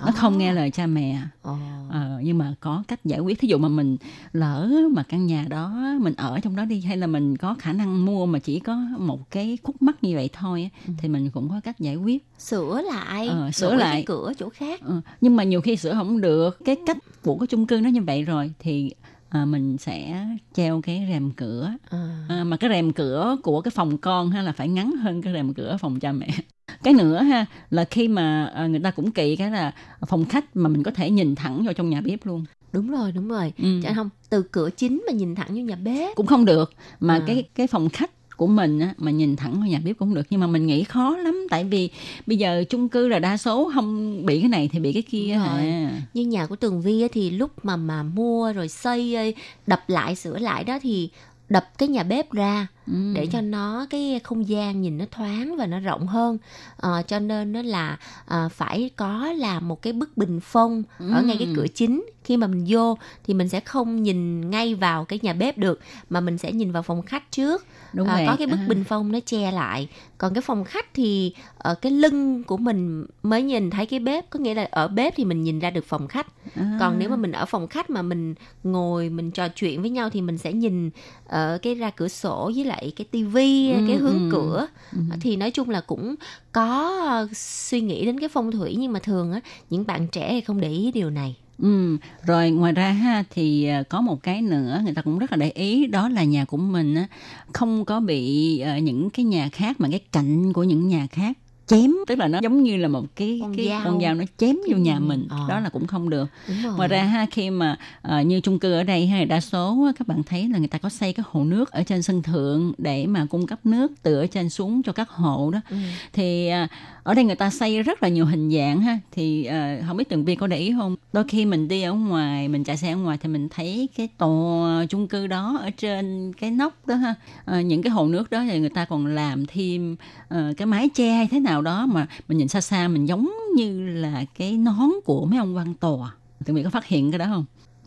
[0.00, 1.18] nó không nghe lời cha mẹ.
[1.42, 1.56] Ồ.
[1.90, 3.38] Ờ, nhưng mà có cách giải quyết.
[3.40, 3.96] Thí dụ mà mình
[4.32, 7.72] lỡ mà căn nhà đó mình ở trong đó đi hay là mình có khả
[7.72, 11.30] năng mua mà chỉ có một cái khúc mắc như vậy thôi á, thì mình
[11.30, 12.26] cũng có cách giải quyết.
[12.38, 13.92] Sửa lại Ờ, sửa đổi lại.
[13.94, 14.80] cái cửa chỗ khác.
[14.82, 16.64] Ờ, nhưng mà nhiều khi sửa không được.
[16.64, 18.92] Cái cách của cái chung cư nó như vậy rồi thì
[19.28, 22.24] à, mình sẽ treo cái rèm cửa À.
[22.28, 25.32] à, mà cái rèm cửa của cái phòng con ha là phải ngắn hơn cái
[25.32, 26.28] rèm cửa phòng cha mẹ
[26.84, 29.72] cái nữa ha là khi mà à, người ta cũng kỵ cái là
[30.08, 33.12] phòng khách mà mình có thể nhìn thẳng vào trong nhà bếp luôn đúng rồi
[33.12, 33.80] đúng rồi Ừ.
[33.82, 37.14] Chẳng không từ cửa chính mà nhìn thẳng vô nhà bếp cũng không được mà
[37.14, 37.24] À.
[37.26, 40.26] cái cái phòng khách của mình á, mà nhìn thẳng vào nhà bếp cũng được
[40.30, 41.90] nhưng mà mình nghĩ khó lắm tại vì
[42.26, 45.34] bây giờ chung cư là đa số không bị cái này thì bị cái kia
[45.34, 45.68] rồi.
[45.68, 46.02] à.
[46.14, 49.34] như nhà của Tường Vi á, thì lúc mà mà mua rồi xây
[49.66, 51.10] đập lại sửa lại đó thì
[51.48, 52.92] đập cái nhà bếp ra Ừ.
[53.14, 56.38] để cho nó cái không gian nhìn nó thoáng và nó rộng hơn
[56.76, 61.22] Ờ, cho nên nó là à, phải có là một cái bức bình phong ở
[61.22, 61.52] ngay cái Ừ.
[61.56, 65.32] cửa chính khi mà mình vô thì mình sẽ không nhìn ngay vào cái nhà
[65.32, 65.80] bếp được
[66.10, 68.66] mà mình sẽ nhìn vào phòng khách trước đúng À, vậy có cái bức À.
[68.68, 73.06] bình phong nó che lại còn cái phòng khách thì ở cái lưng của mình
[73.22, 75.84] mới nhìn thấy cái bếp có nghĩa là ở bếp thì mình nhìn ra được
[75.84, 76.26] phòng khách
[76.56, 76.76] À.
[76.80, 78.34] còn nếu mà mình ở phòng khách mà mình
[78.64, 80.90] ngồi mình trò chuyện với nhau thì mình sẽ nhìn
[81.26, 84.28] ở cái ra cửa sổ với lại cái tivi Ừ, cái hướng ừ.
[84.30, 84.98] cửa Ừ.
[85.20, 86.14] thì nói chung là cũng
[86.52, 90.28] có ờ, suy nghĩ đến cái phong thủy nhưng mà thường á những bạn trẻ
[90.32, 91.96] thì không để ý điều này Ừ,
[92.26, 95.36] rồi ngoài ra ha thì à, có một cái nữa người ta cũng rất là
[95.36, 97.06] để ý đó là nhà của mình á
[97.52, 101.38] không có bị à, những cái nhà khác mà cái cạnh của những nhà khác
[101.66, 101.90] chém.
[102.06, 103.80] Tức là nó giống như là một cái Con cái dao.
[103.84, 105.26] con dao nó chém vô nhà Ừ, mình.
[105.30, 105.46] Ờ.
[105.48, 106.28] đó là cũng không được.
[106.76, 110.08] Ngoài ra ha khi mà à, như chung cư ở đây hay đa số các
[110.08, 113.06] bạn thấy là người ta có xây cái hồ nước ở trên sân thượng để
[113.06, 115.60] mà cung cấp nước từ ở trên xuống cho các hộ đó.
[115.70, 115.76] Ừ.
[116.12, 116.68] thì à,
[117.02, 118.98] ở đây người ta xây rất là nhiều hình dạng ha.
[119.12, 120.96] Thì à, không biết tường vi có để ý không?
[121.12, 124.08] Đôi khi mình đi ở ngoài mình chạy xe ở ngoài thì mình thấy cái
[124.18, 127.14] tòa chung cư đó ở trên cái nóc đó ha.
[127.44, 129.96] À, những cái hồ nước đó thì người ta còn làm thêm
[130.28, 133.30] à, cái mái che hay thế nào đó mà mình nhìn xa xa, mình giống
[133.56, 136.14] như là cái nón của mấy ông quan tòa.
[136.46, 137.44] Tụi mình có phát hiện cái đó không?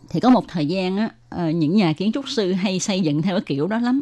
[0.10, 3.22] Thì có một thời gian á ờ, những nhà kiến trúc sư hay xây dựng
[3.22, 4.02] theo cái kiểu đó lắm.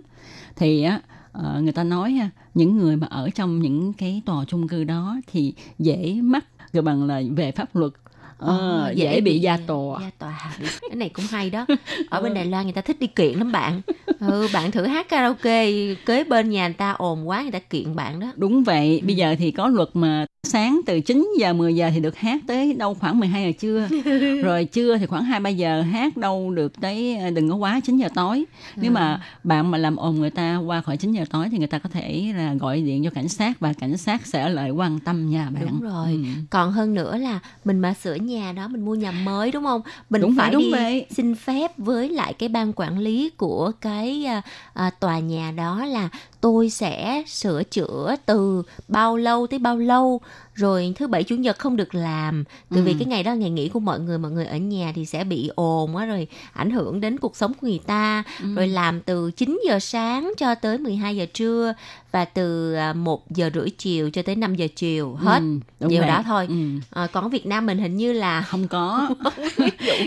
[0.55, 1.01] Thì á
[1.31, 2.19] ờ, người ta nói
[2.53, 6.81] những người mà ở trong những cái tòa chung cư đó thì dễ mắc gọi
[6.81, 7.91] bằng là về pháp luật
[8.37, 9.99] Ờ, Ờ, dễ, bị gia tòa.
[10.01, 10.51] gia tòa.
[10.61, 11.65] Bị- cái này cũng hay đó.
[12.09, 13.81] Ở bên Đài Loan người ta thích đi kiện lắm bạn.
[14.19, 15.71] Ừ, bạn thử hát karaoke
[16.05, 18.27] kế bên nhà người ta ồn quá người ta kiện bạn đó.
[18.35, 19.01] Đúng vậy.
[19.05, 22.41] Bây giờ thì có luật mà sáng từ 9 giờ 10 giờ thì được hát
[22.47, 23.87] tới đâu khoảng 12 giờ trưa.
[24.43, 27.79] Rồi trưa thì khoảng 2 3 giờ hát đâu được tới ờ, đừng có quá
[27.85, 28.45] 9 giờ tối.
[28.75, 31.67] Nếu mà bạn mà làm ồn người ta qua khỏi 9 giờ tối thì người
[31.67, 34.99] ta có thể là gọi điện cho cảnh sát và cảnh sát sẽ lại quan
[34.99, 35.63] tâm nhà bạn.
[35.69, 36.07] Đúng rồi.
[36.07, 36.17] Ừ.
[36.49, 39.81] còn hơn nữa là mình mà sửa nhà đó mình mua nhà mới đúng không
[40.09, 41.05] mình Đúng vậy, phải đúng đi vậy.
[41.09, 44.41] xin phép với lại cái ban quản lý của cái à,
[44.73, 46.09] à, tòa nhà đó là
[46.41, 50.21] tôi sẽ sửa chữa từ bao lâu tới bao lâu.
[50.53, 52.43] Rồi thứ bảy chủ nhật không được làm.
[52.75, 52.97] Từ vì Ừ.
[52.99, 55.23] cái ngày đó là ngày nghỉ của mọi người mọi người ở nhà thì sẽ
[55.23, 58.23] bị ồn á rồi ảnh hưởng đến cuộc sống của người ta.
[58.41, 58.55] Ừ.
[58.55, 61.73] rồi làm từ 9 giờ sáng cho tới 12 giờ trưa
[62.11, 65.39] và từ à, 1 giờ rưỡi chiều cho tới 5 giờ chiều hết.
[65.39, 66.09] Ừ, đúng nhiều vậy.
[66.09, 66.45] đó thôi.
[66.49, 66.55] Ừ.
[66.91, 69.09] à, còn Việt Nam mình hình như là không có.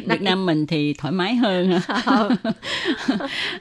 [0.06, 1.80] Việt Nam mình thì thoải mái hơn.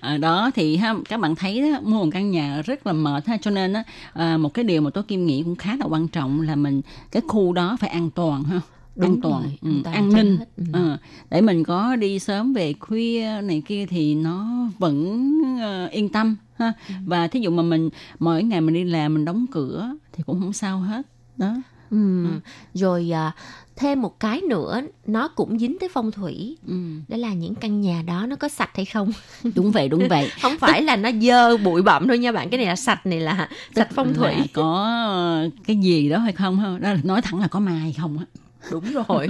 [0.01, 3.25] À, đó thì ha, các bạn thấy đó, mua một căn nhà rất là mệt
[3.27, 3.83] ha cho nên á,
[4.13, 6.81] à, một cái điều mà tôi kim nghĩ cũng khá là quan trọng là mình
[7.11, 8.61] cái khu đó phải an toàn ha
[8.95, 10.63] Đúng an toàn, rồi, ừ, an toàn an trên ninh ừ.
[10.73, 10.97] Ờ,
[11.29, 14.47] để mình có đi sớm về khuya này kia thì nó
[14.79, 15.29] vẫn
[15.61, 16.93] ờ, yên tâm ha Ừ.
[17.05, 17.89] và thí dụ mà mình
[18.19, 21.01] mỗi ngày mình đi làm mình đóng cửa thì cũng không sao hết
[21.37, 21.55] đó
[21.91, 22.25] ừ.
[22.73, 23.31] rồi à,
[23.79, 26.57] thêm một cái nữa nó cũng dính tới phong thủy.
[26.67, 26.73] Ừ.
[27.07, 29.11] đó là những căn nhà đó nó có sạch hay không?
[29.55, 30.29] Đúng vậy đúng vậy.
[30.41, 33.19] Không phải là nó dơ bụi bặm thôi nha bạn cái này là sạch này
[33.19, 34.33] là sạch phong thủy.
[34.53, 34.89] có
[35.67, 38.25] cái gì đó hay không đó là nói thẳng là có ma hay không á
[38.71, 39.27] đúng rồi.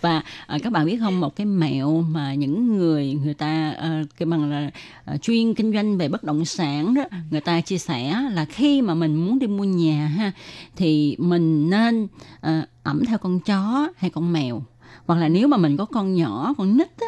[0.00, 4.02] Và à, các bạn biết không một cái mẹo mà những người người ta à,
[4.16, 4.70] cái bằng là
[5.04, 8.82] à, chuyên kinh doanh về bất động sản đó người ta chia sẻ là khi
[8.82, 10.32] mà mình muốn đi mua nhà ha
[10.76, 12.08] thì mình nên
[12.40, 14.62] à, ẩm theo con chó hay con mèo.
[15.06, 17.06] Hoặc là nếu mà mình có con nhỏ con nít á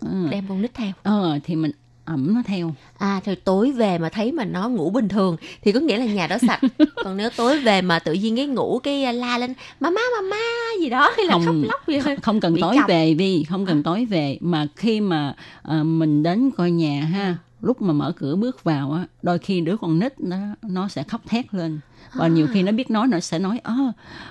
[0.00, 0.92] ờ, đem con nít theo.
[1.02, 1.70] Ờ, thì mình
[2.04, 2.74] ẩm nó theo.
[2.98, 6.04] À rồi tối về mà thấy mà nó ngủ bình thường thì có nghĩa là
[6.04, 6.60] nhà đó sạch.
[7.04, 10.36] Còn nếu tối về mà tự nhiên cái ngủ cái à, la lên mama mama
[10.80, 12.88] gì đó hay là Không, khóc lóc gì thôi không cần Bị tối chọc.
[12.88, 14.38] về vì không cần tối về.
[14.40, 18.92] Mà khi mà à, mình đến coi nhà ha lúc mà mở cửa bước vào
[18.92, 21.80] á đôi khi đứa con nít nó nó sẽ khóc thét lên.
[22.14, 23.74] Và nhiều khi nó biết nói nó sẽ nói ơ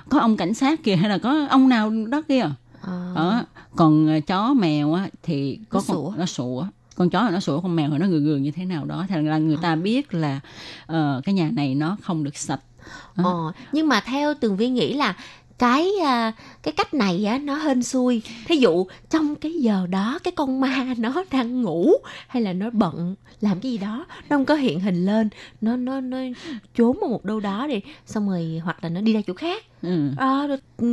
[0.10, 2.42] có ông cảnh sát kìa hay là có ông nào đó kia
[2.82, 3.12] À.
[3.16, 3.42] đó.
[3.76, 6.14] Còn à, chó mèo á thì có Nó con, sủa.
[6.18, 6.66] nó sủa
[6.96, 9.06] con chó là nó sủa con mèo là nó gừ gừ như thế nào đó.
[9.10, 10.40] Thì là người ta biết là
[10.86, 12.60] ờ, cái nhà này nó không được sạch.
[13.16, 15.16] Ờ, nhưng mà theo Tường Vi nghĩ là
[15.60, 16.32] cái à,
[16.64, 20.60] cái cách này á nó hên xui thí dụ trong cái giờ đó cái con
[20.62, 21.92] ma nó đang ngủ
[22.28, 25.30] hay là nó bận làm cái gì đó nó không có hiện hình lên
[25.62, 26.18] nó nó nó
[26.76, 29.64] trốn ở một đâu đó đi xong rồi hoặc là nó đi ra chỗ khác
[29.82, 30.10] ừ.
[30.18, 30.48] à,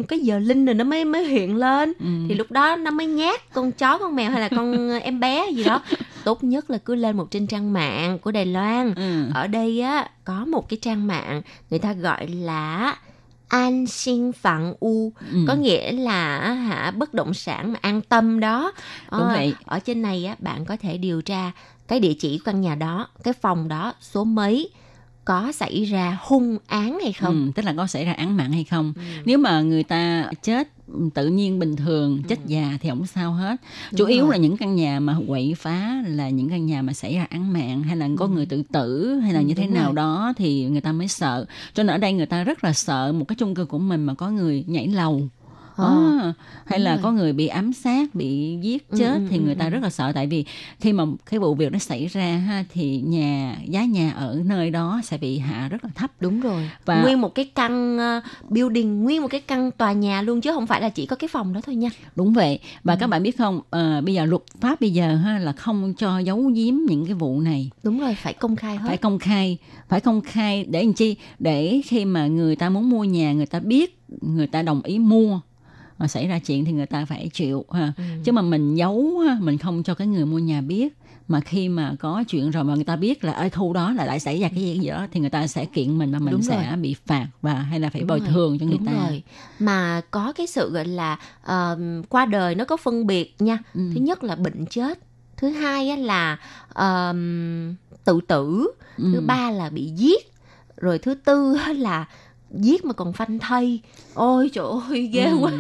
[0.08, 2.06] cái giờ linh rồi nó mới mới hiện lên Ừ.
[2.28, 5.50] thì lúc đó nó mới nhát con chó con mèo hay là con em bé
[5.50, 5.82] gì đó
[6.24, 9.24] tốt nhất là cứ lên một trên trang mạng của Đài Loan Ừ.
[9.34, 12.96] ở đây á có một cái trang mạng người ta gọi là
[13.50, 15.12] an sinh phẳng u.
[15.32, 15.38] Ừ.
[15.48, 18.72] có nghĩa là hả bất động sản mà an tâm đó.
[19.12, 19.54] Đúng Ờ, vậy.
[19.64, 21.50] ở trên này á bạn có thể điều tra
[21.88, 24.70] cái địa chỉ căn nhà đó cái phòng đó số mấy
[25.24, 27.44] có xảy ra hung án hay không?
[27.46, 28.92] Ừ, tức là có xảy ra án mạng hay không?
[29.24, 30.68] Nếu mà người ta chết
[31.14, 33.56] tự nhiên bình thường chết già thì không sao hết.
[33.96, 34.30] Chủ yếu rồi.
[34.30, 37.52] là những căn nhà mà quậy phá là những căn nhà mà xảy ra án
[37.52, 39.94] mạng hay là có người tự tử hay là Ừ, như thế đúng nào rồi.
[39.94, 41.46] đó thì người ta mới sợ.
[41.74, 44.04] Cho nên ở đây người ta rất là sợ một cái chung cư của mình
[44.04, 45.28] mà có người nhảy lầu
[45.86, 46.32] À,
[46.66, 47.02] hay là rồi.
[47.02, 49.70] có người bị ám sát bị giết Ừ, chết ừ, thì ừ, người ta ừ.
[49.70, 50.12] rất là sợ.
[50.12, 50.44] Tại vì
[50.80, 54.70] khi mà cái vụ việc nó xảy ra ha thì nhà giá nhà ở nơi
[54.70, 56.10] đó sẽ bị hạ rất là thấp.
[56.20, 56.70] Đúng rồi.
[56.84, 60.52] Và- nguyên một cái căn ờ, building nguyên một cái căn tòa nhà luôn chứ
[60.52, 61.88] không phải là chỉ có cái phòng đó thôi nha.
[62.16, 62.58] Đúng vậy.
[62.84, 62.98] Và Ừ.
[63.00, 66.18] các bạn biết không ờ, bây giờ luật pháp bây giờ ha là không cho
[66.18, 67.70] giấu giếm những cái vụ này.
[67.82, 68.84] Đúng rồi phải công khai hết.
[68.88, 69.58] Phải công khai
[69.88, 71.16] phải công khai để làm chi?
[71.38, 74.98] Để khi mà người ta muốn mua nhà người ta biết người ta đồng ý
[74.98, 75.40] mua
[76.08, 78.02] xảy ra chuyện thì người ta phải chịu ha Ừ.
[78.24, 80.96] chứ mà mình giấu mình không cho cái người mua nhà biết
[81.28, 84.04] mà khi mà có chuyện rồi mà người ta biết là ở khu đó là
[84.04, 86.30] lại xảy ra cái gì, gì đó thì người ta sẽ kiện mình và mình
[86.32, 86.76] Đúng sẽ rồi.
[86.76, 89.22] bị phạt và hay là phải Đúng bồi rồi, thường cho người đúng ta rồi.
[89.58, 91.78] mà có cái sự gọi là ờ,
[92.08, 93.80] qua đời nó có phân biệt nha Ừ.
[93.94, 94.98] thứ nhất là bệnh chết
[95.36, 96.36] thứ hai là
[96.68, 97.74] ờm,
[98.04, 99.20] tự tử thứ Ừ.
[99.26, 100.32] ba là bị giết
[100.76, 102.06] rồi thứ tư là
[102.50, 103.80] giết mà còn phanh thây.
[104.14, 105.36] Ôi trời ơi ghê Ừ.
[105.40, 105.52] quá.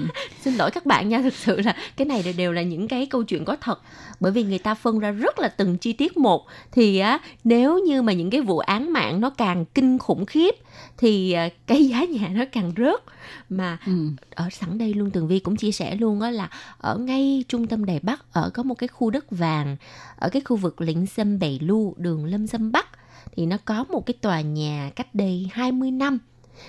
[0.42, 3.22] Xin lỗi các bạn nha thực sự là cái này đều- là những cái câu
[3.22, 3.80] chuyện có thật.
[4.20, 6.46] Bởi vì người ta phân ra rất là từng chi tiết một.
[6.72, 10.54] Thì á nếu như mà những cái vụ án mạng nó càng kinh khủng khiếp
[10.98, 13.00] thì à, cái giá nhà nó càng rớt.
[13.48, 13.92] Mà Ừ.
[14.34, 17.66] ở sẵn đây luôn tường vi cũng chia sẻ luôn á là ở ngay trung
[17.66, 19.76] tâm đài bắc ở có một cái khu đất vàng
[20.16, 22.86] ở cái khu vực lĩnh sâm bầy lu đường lâm sâm bắc
[23.36, 26.18] thì nó có một cái tòa nhà cách đây 20 năm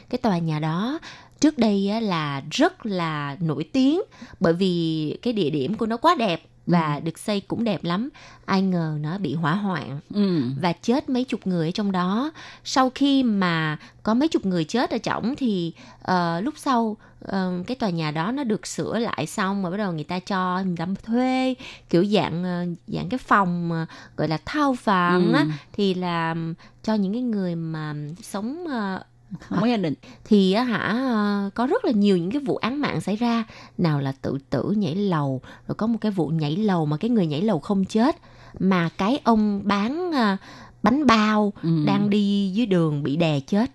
[0.09, 0.99] cái tòa nhà đó
[1.39, 4.01] trước đây á, là rất là nổi tiếng
[4.39, 8.09] bởi vì cái địa điểm của nó quá đẹp và được xây cũng đẹp lắm
[8.45, 10.41] ai ngờ nó bị hỏa hoạn Ừ.
[10.61, 12.31] và chết mấy chục người ở trong đó
[12.63, 17.51] sau khi mà có mấy chục người chết ở trỏng thì ờ, lúc sau ờ,
[17.67, 20.61] cái tòa nhà đó nó được sửa lại xong mà bắt đầu người ta cho
[20.65, 21.55] người ta thuê
[21.89, 23.85] kiểu dạng ờ, dạng cái phòng ờ,
[24.17, 25.49] gọi là thao phẳng á Ừ.
[25.73, 26.35] thì là
[26.83, 29.03] cho những cái người mà sống ờ,
[29.39, 32.81] không có gia đình thì hả ờ, có rất là nhiều những cái vụ án
[32.81, 33.43] mạng xảy ra
[33.77, 37.09] nào là tự tử nhảy lầu rồi có một cái vụ nhảy lầu mà cái
[37.09, 38.15] người nhảy lầu không chết
[38.59, 40.37] mà cái ông bán ờ,
[40.83, 41.69] bánh bao Ừ.
[41.85, 43.71] đang đi dưới đường bị đè chết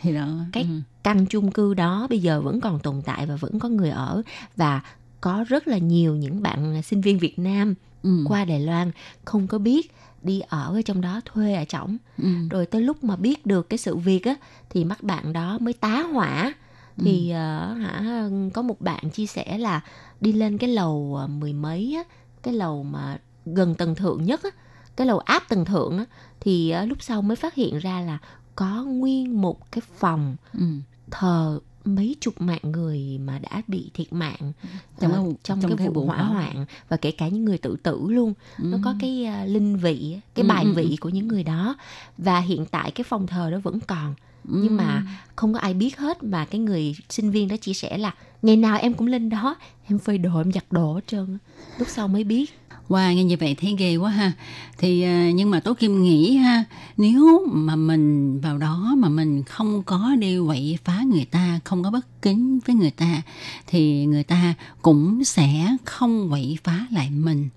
[0.00, 0.68] thì đó cái ừ.
[1.02, 4.22] căn chung cư đó bây giờ vẫn còn tồn tại và vẫn có người ở
[4.56, 4.80] và
[5.20, 8.24] có rất là nhiều những bạn sinh viên Việt Nam Ừ.
[8.28, 8.90] qua Đài Loan
[9.24, 9.92] không có biết
[10.22, 12.28] đi ở ở trong đó thuê ở trỏng Ừ.
[12.50, 14.34] rồi tới lúc mà biết được cái sự việc á
[14.70, 16.54] thì mắt bạn đó mới tá hỏa
[16.98, 19.80] thì ờ, hả có một bạn chia sẻ là
[20.20, 22.02] đi lên cái lầu ờ, mười mấy á
[22.42, 24.50] cái lầu mà gần tầng thượng nhất á
[24.96, 26.04] cái lầu áp tầng thượng á
[26.40, 28.18] thì ờ, lúc sau mới phát hiện ra là
[28.56, 30.64] có nguyên một cái phòng Ừ.
[31.10, 34.52] thờ mấy chục mạng người mà đã bị thiệt mạng
[35.00, 37.76] Trong ờ, trong, trong cái cái vụ hỏa hoạn và kể cả những người tự
[37.82, 38.34] tử luôn.
[38.58, 41.76] Nó có cái à, linh vị cái Ừ, bài ừ, vị của những người đó.
[42.18, 44.14] Và hiện tại cái phòng thờ đó vẫn còn.
[44.44, 45.02] Nhưng mà
[45.36, 48.56] không có ai biết hết mà cái người sinh viên đó chia sẻ là ngày
[48.56, 49.56] nào em cũng lên đó
[49.88, 51.38] em phơi đồ em giặt đồ hết trơn
[51.78, 52.50] lúc sau mới biết
[52.90, 54.32] Wow, nghe như vậy thấy ghê quá ha.
[54.78, 56.64] Thì à, nhưng mà Tố Kim nghĩ ha,
[56.96, 61.82] nếu mà mình vào đó mà mình không có đi quậy phá người ta, không
[61.82, 63.22] có bất kính với người ta
[63.66, 67.48] thì người ta cũng sẽ không quậy phá lại mình.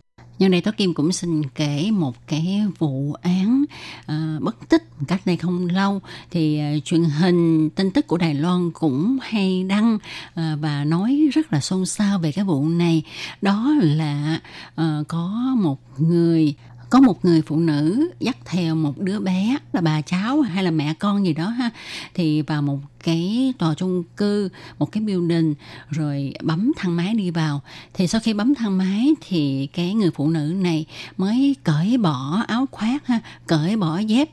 [0.44, 3.66] Nhân đây Tố Kim cũng xin kể một cái vụ án
[4.02, 6.02] uh, bất tích cách đây không lâu.
[6.32, 10.02] Thì uh, truyền hình tin tức của Đài Loan cũng hay đăng uh,
[10.62, 13.04] và nói rất là xôn xao về cái vụ này.
[13.42, 14.40] Đó là
[14.82, 16.56] uh, có một người
[16.94, 20.72] có một người phụ nữ dắt theo một đứa bé, là bà cháu hay là
[20.72, 21.70] mẹ con gì đó ha,
[22.14, 25.54] thì vào một cái tòa chung cư, một cái building,
[25.90, 27.62] rồi bấm thang máy đi vào.
[27.94, 30.86] Thì sau khi bấm thang máy thì cái người phụ nữ này
[31.18, 34.30] mới cởi bỏ áo khoác ha, cởi bỏ dép,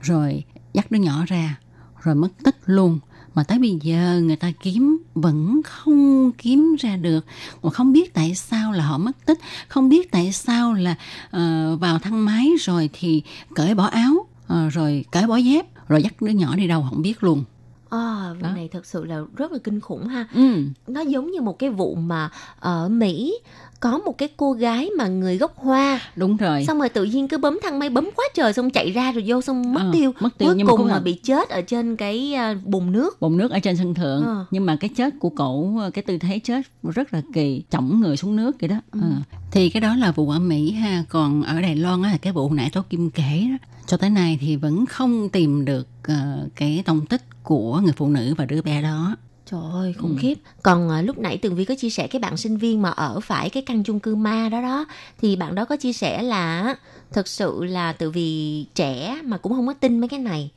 [0.00, 1.58] rồi dắt đứa nhỏ ra,
[2.02, 2.98] rồi mất tích luôn
[3.38, 7.26] mà tới bây giờ người ta kiếm vẫn không kiếm ra được
[7.62, 10.94] mà không biết tại sao là họ mất tích không biết tại sao là
[11.26, 13.22] uh, vào thang máy rồi thì
[13.54, 17.02] cởi bỏ áo uh, rồi cởi bỏ dép rồi dắt đứa nhỏ đi đâu không
[17.02, 17.44] biết luôn
[17.90, 20.26] À, vụ này thật sự là rất là kinh khủng ha.
[20.34, 20.64] ừ.
[20.86, 22.30] Nó giống như một cái vụ mà
[22.60, 23.38] ở Mỹ
[23.80, 26.00] có một cái cô gái mà người gốc hoa.
[26.16, 26.64] Đúng rồi.
[26.66, 29.24] Xong rồi tự nhiên cứ bấm thang máy bấm quá trời xong chạy ra rồi
[29.26, 30.12] vô xong mất Ờ, tiêu.
[30.20, 33.20] mất tiêu, cuối nhưng mà cùng là- bị chết ở trên cái à, bùn nước.
[33.20, 34.24] Bồn nước ở trên sân thượng.
[34.24, 34.44] Ờ.
[34.50, 38.16] nhưng mà cái chết của cậu cái tư thế chết rất là kỳ chỏng người
[38.16, 38.76] xuống nước vậy đó.
[38.92, 39.00] Ừ.
[39.02, 39.08] Ờ.
[39.50, 41.04] thì cái đó là vụ ở Mỹ ha.
[41.08, 43.56] Còn ở Đài Loan á là cái vụ nãy Tố Kim kể đó
[43.86, 48.08] cho tới nay thì vẫn không tìm được ờ, cái tông tích của người phụ
[48.08, 49.16] nữ và đứa bé đó
[49.50, 50.16] Trời ơi, khủng Ừ.
[50.20, 50.34] khiếp.
[50.62, 53.20] Còn à, lúc nãy Tường Vi có chia sẻ cái bạn sinh viên mà ở
[53.20, 54.86] phải cái căn chung cư ma đó đó.
[55.20, 56.74] Thì bạn đó có chia sẻ là
[57.12, 60.50] thực sự là từ vì trẻ mà cũng không có tin mấy cái này.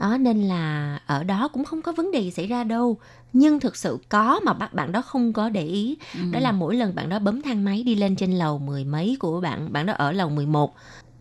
[0.00, 2.96] Đó, nên là ở đó cũng không có vấn đề gì xảy ra đâu.
[3.32, 5.96] Nhưng thực sự có mà bác bạn đó không có để ý.
[6.32, 9.16] Đó là mỗi lần bạn đó bấm thang máy đi lên trên lầu mười mấy
[9.20, 10.74] của bạn, bạn đó ở lầu 11.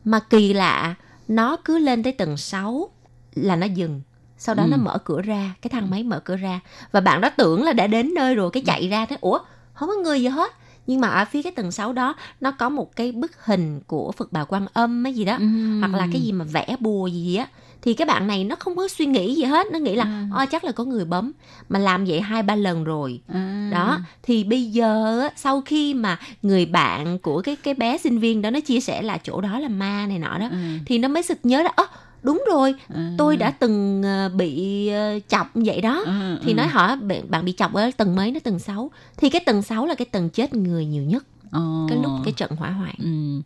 [0.06, 0.95] Mà kỳ lạ,
[1.28, 2.89] nó cứ lên tới tầng 6
[3.36, 4.02] là nó dừng.
[4.44, 4.68] Sau đó Ừ.
[4.72, 6.60] nó mở cửa ra, cái thang máy mở cửa ra.
[6.92, 9.39] Và bạn đó tưởng là đã đến nơi rồi, cái chạy ra thế, ủa,
[9.74, 10.52] không có người gì hết.
[10.88, 14.12] Nhưng mà ở phía cái tầng 6 đó, nó có một cái bức hình của
[14.12, 15.38] Phật bà Quan Âm hay gì đó.
[15.80, 17.48] Hoặc là cái gì mà vẽ bùa gì, gì á.
[17.82, 19.68] Thì cái bạn này nó không có suy nghĩ gì hết.
[19.72, 20.28] Nó nghĩ là, À.
[20.34, 21.32] "Ơ, chắc là có người bấm.
[21.70, 23.22] Mà làm vậy hai ba lần rồi.
[23.34, 23.70] à.
[23.74, 28.20] đó thì bây giờ á, sau khi mà người bạn của cái cái bé sinh
[28.20, 30.80] viên đó nó chia sẻ là chỗ đó là ma này nọ đó À.
[30.86, 31.84] thì nó mới sực nhớ đó ơ
[32.24, 33.11] đúng rồi À.
[33.17, 36.55] tôi đã từng ờ, bị ờ, chọc vậy đó À, thì à.
[36.55, 36.97] nói hỏi
[37.30, 40.05] bạn, bị chọc ở tầng mấy nó tầng 6 thì cái tầng 6 là cái
[40.11, 41.61] tầng chết người nhiều nhất Ờ.
[41.89, 43.41] cái lúc cái trận hỏa hoạn Ừ.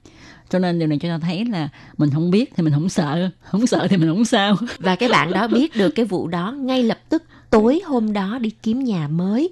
[0.50, 3.30] cho nên điều này cho ta thấy là mình không biết thì mình không sợ
[3.44, 6.52] không sợ thì mình không sao và cái bạn đó biết được cái vụ đó
[6.52, 9.50] ngay lập tức tối hôm đó đi kiếm nhà mới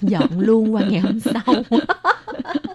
[0.00, 1.54] dọn luôn qua ngày hôm sau.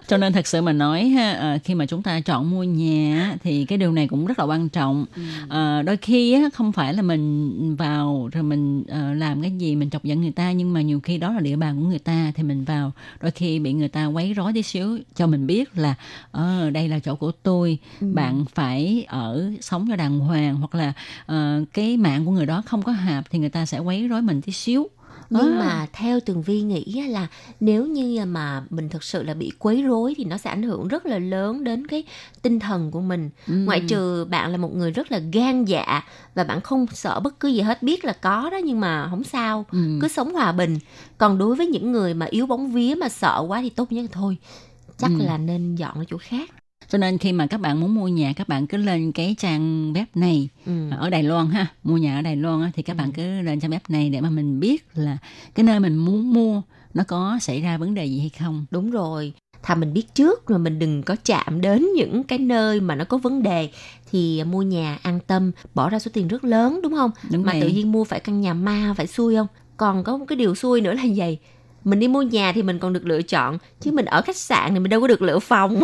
[0.08, 3.36] Cho nên thật sự mà nói ha ờ, khi mà chúng ta chọn mua nhà
[3.42, 5.06] thì cái điều này cũng rất là quan trọng.
[5.48, 9.90] Ờ, đôi khi không phải là mình vào rồi mình ờ, làm cái gì mình
[9.90, 12.32] chọc giận người ta nhưng mà nhiều khi đó là địa bàn của người ta
[12.34, 15.78] thì mình vào đôi khi bị người ta quấy rối tí xíu cho mình biết
[15.78, 15.94] là
[16.30, 20.92] ờ đây là chỗ của tôi bạn phải ở sống cho đàng hoàng hoặc là
[21.72, 24.42] cái mạng của người đó không có hợp thì người ta sẽ quấy rối mình
[24.42, 24.88] tí xíu
[25.30, 25.58] nhưng À.
[25.58, 27.26] mà theo tường vi nghĩ là
[27.60, 30.88] nếu như mà mình thực sự là bị quấy rối thì nó sẽ ảnh hưởng
[30.88, 32.04] rất là lớn đến cái
[32.42, 36.02] tinh thần của mình ngoại trừ bạn là một người rất là gan dạ
[36.34, 39.24] và bạn không sợ bất cứ gì hết biết là có đó nhưng mà không
[39.24, 39.78] sao Ừ.
[40.02, 40.78] cứ sống hòa bình
[41.18, 44.04] còn đối với những người mà yếu bóng vía mà sợ quá thì tốt nhất
[44.12, 44.36] thôi
[44.98, 45.24] chắc Ừ.
[45.24, 46.50] là nên dọn ở chỗ khác
[46.88, 49.92] cho nên khi mà các bạn muốn mua nhà các bạn cứ lên cái trang
[49.92, 50.90] web này ừ.
[50.90, 53.60] ở Đài Loan ha mua nhà ở Đài Loan á, thì các bạn cứ lên
[53.60, 55.18] trang web này để mà mình biết là
[55.54, 56.62] cái nơi mình muốn mua
[56.94, 59.32] nó có xảy ra vấn đề gì hay không Đúng rồi.
[59.62, 63.04] Thà mình biết trước rồi mình đừng có chạm đến những cái nơi mà nó
[63.04, 63.70] có vấn đề
[64.10, 67.10] thì mua nhà an tâm, bỏ ra số tiền rất lớn đúng không?
[67.30, 67.60] Đúng mà vậy.
[67.60, 69.46] tự nhiên mua phải căn nhà ma phải xui không?
[69.76, 71.38] Còn có một cái điều xui nữa là gì?
[71.86, 74.70] Mình đi mua nhà thì mình còn được lựa chọn chứ mình ở khách sạn
[74.74, 75.82] thì mình đâu có được lựa phòng.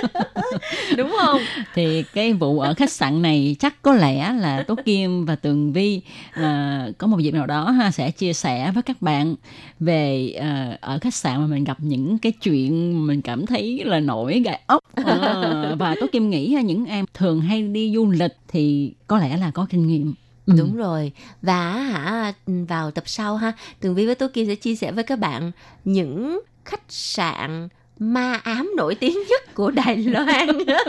[0.96, 1.40] đúng không?
[1.74, 5.72] thì cái vụ ở khách sạn này chắc có lẽ là Tố Kim và Tường
[5.72, 6.00] Vi
[6.30, 9.34] à, có một dịp nào đó ha sẽ chia sẻ với các bạn
[9.80, 14.00] về à, ở khách sạn mà mình gặp những cái chuyện mình cảm thấy là
[14.00, 18.10] nổi gai ốc à, và Tố Kim nghĩ ha, những em thường hay đi du
[18.10, 20.14] lịch thì có lẽ là có kinh nghiệm
[20.46, 20.54] Ừ.
[20.58, 21.12] Đúng rồi.
[21.42, 25.04] Và hả vào tập sau ha, Tường Vi với Tố Kim sẽ chia sẻ với
[25.04, 25.52] các bạn
[25.84, 27.68] những khách sạn
[27.98, 30.48] ma ám nổi tiếng nhất của Đài Loan.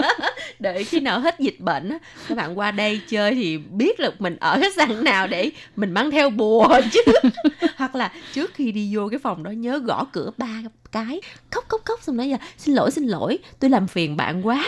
[0.60, 1.98] Đợi khi nào hết dịch bệnh
[2.28, 5.92] các bạn qua đây chơi thì biết là mình ở khách sạn nào để mình
[5.92, 7.02] mang theo bùa chứ.
[7.78, 10.62] Hoặc là trước khi đi vô cái phòng đó nhớ gõ cửa ba
[10.92, 11.22] cái,
[11.52, 14.66] khóc khóc khóc xong nói là xin lỗi xin lỗi, tôi làm phiền bạn quá.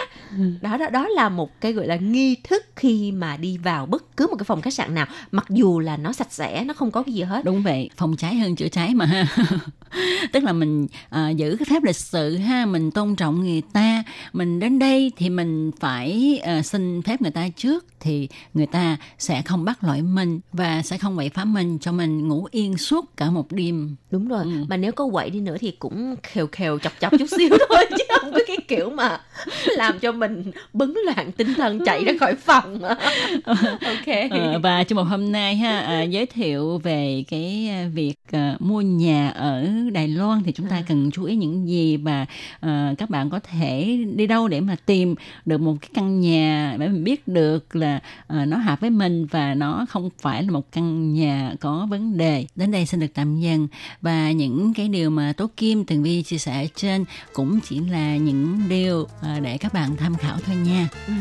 [0.61, 4.17] Đó đó đó là một cái gọi là nghi thức khi mà đi vào bất
[4.17, 6.91] cứ một cái phòng khách sạn nào, mặc dù là nó sạch sẽ, nó không
[6.91, 7.45] có cái gì hết.
[7.45, 9.27] đúng vậy phòng cháy hơn chữa cháy mà ha
[10.33, 14.03] tức là mình à, giữ cái phép lịch sự ha mình tôn trọng người ta
[14.33, 18.97] mình đến đây thì mình phải à, xin phép người ta trước thì người ta
[19.17, 22.77] sẽ không bắt lỗi mình và sẽ không quậy phá mình cho mình ngủ yên
[22.77, 24.65] suốt cả một đêm Đúng rồi, Ừ.
[24.69, 27.85] mà nếu có quậy đi nữa thì cũng khều khều chọc chọc chút xíu thôi
[27.89, 29.19] chứ không có cái kiểu mà
[29.65, 32.81] làm cho mình bấn loạn tinh thần chạy ra khỏi phòng
[33.85, 34.29] ok.
[34.31, 38.55] Ờ, và trong một hôm nay ha à, giới thiệu về cái à, việc à,
[38.59, 40.83] mua nhà ở Đài Loan thì chúng ta à.
[40.87, 42.25] cần chú ý những gì và
[42.59, 46.75] à, các bạn có thể đi đâu để mà tìm được một cái căn nhà
[46.79, 50.51] để mình biết được là à, nó hợp với mình và nó không phải là
[50.51, 52.45] một căn nhà có vấn đề.
[52.55, 53.67] Đến đây xin được tạm dừng.
[54.01, 58.16] Và những cái điều mà Tố Kim Tường Vi chia sẻ trên cũng chỉ là
[58.16, 60.88] những điều à, để các bạn tham khảo thôi nha.
[61.06, 61.12] Ừ.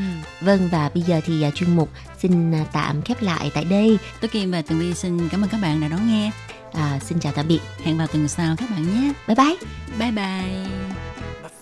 [0.42, 1.90] Vâng và bây giờ thì uh, chuyên mục
[2.22, 3.98] xin uh, tạm khép lại tại đây.
[4.22, 6.32] Tố Kim và Tường Vi xin cảm ơn các bạn đã đón nghe.
[6.74, 7.60] À, xin chào tạm biệt.
[7.84, 9.14] Hẹn vào tuần sau các bạn nhé.
[9.28, 9.56] Bye bye.
[10.00, 10.70] Bye bye.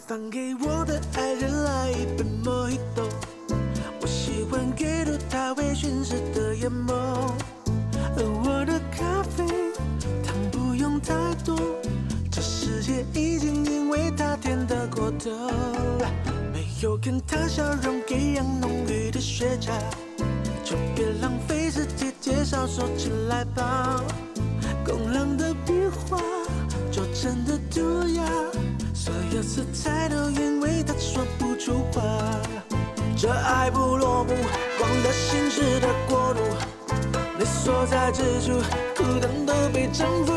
[0.08, 3.08] 放给我的爱人来一杯莫吉托，
[4.02, 7.32] 我喜欢给入他微醺时的眼眸，
[8.18, 9.46] 而我的咖啡
[10.26, 11.14] 糖不用太
[11.46, 11.90] 多，这
[12.67, 15.31] 世界已经因为它甜得过头，
[16.53, 19.71] 没有跟他笑容一样浓郁的雪茄，
[20.65, 24.03] 就别浪费时间介绍，说起来吧，
[24.85, 25.75] 工人的笔
[26.09, 26.19] 画
[26.91, 28.25] 做成的涂鸦。
[28.93, 32.03] 所有色彩都因为他说不出话，
[33.17, 34.35] 这爱不落幕，
[34.77, 36.41] 光的心事的国度，
[37.39, 38.59] 你所在之处，
[38.97, 40.33] 孤单都被征服。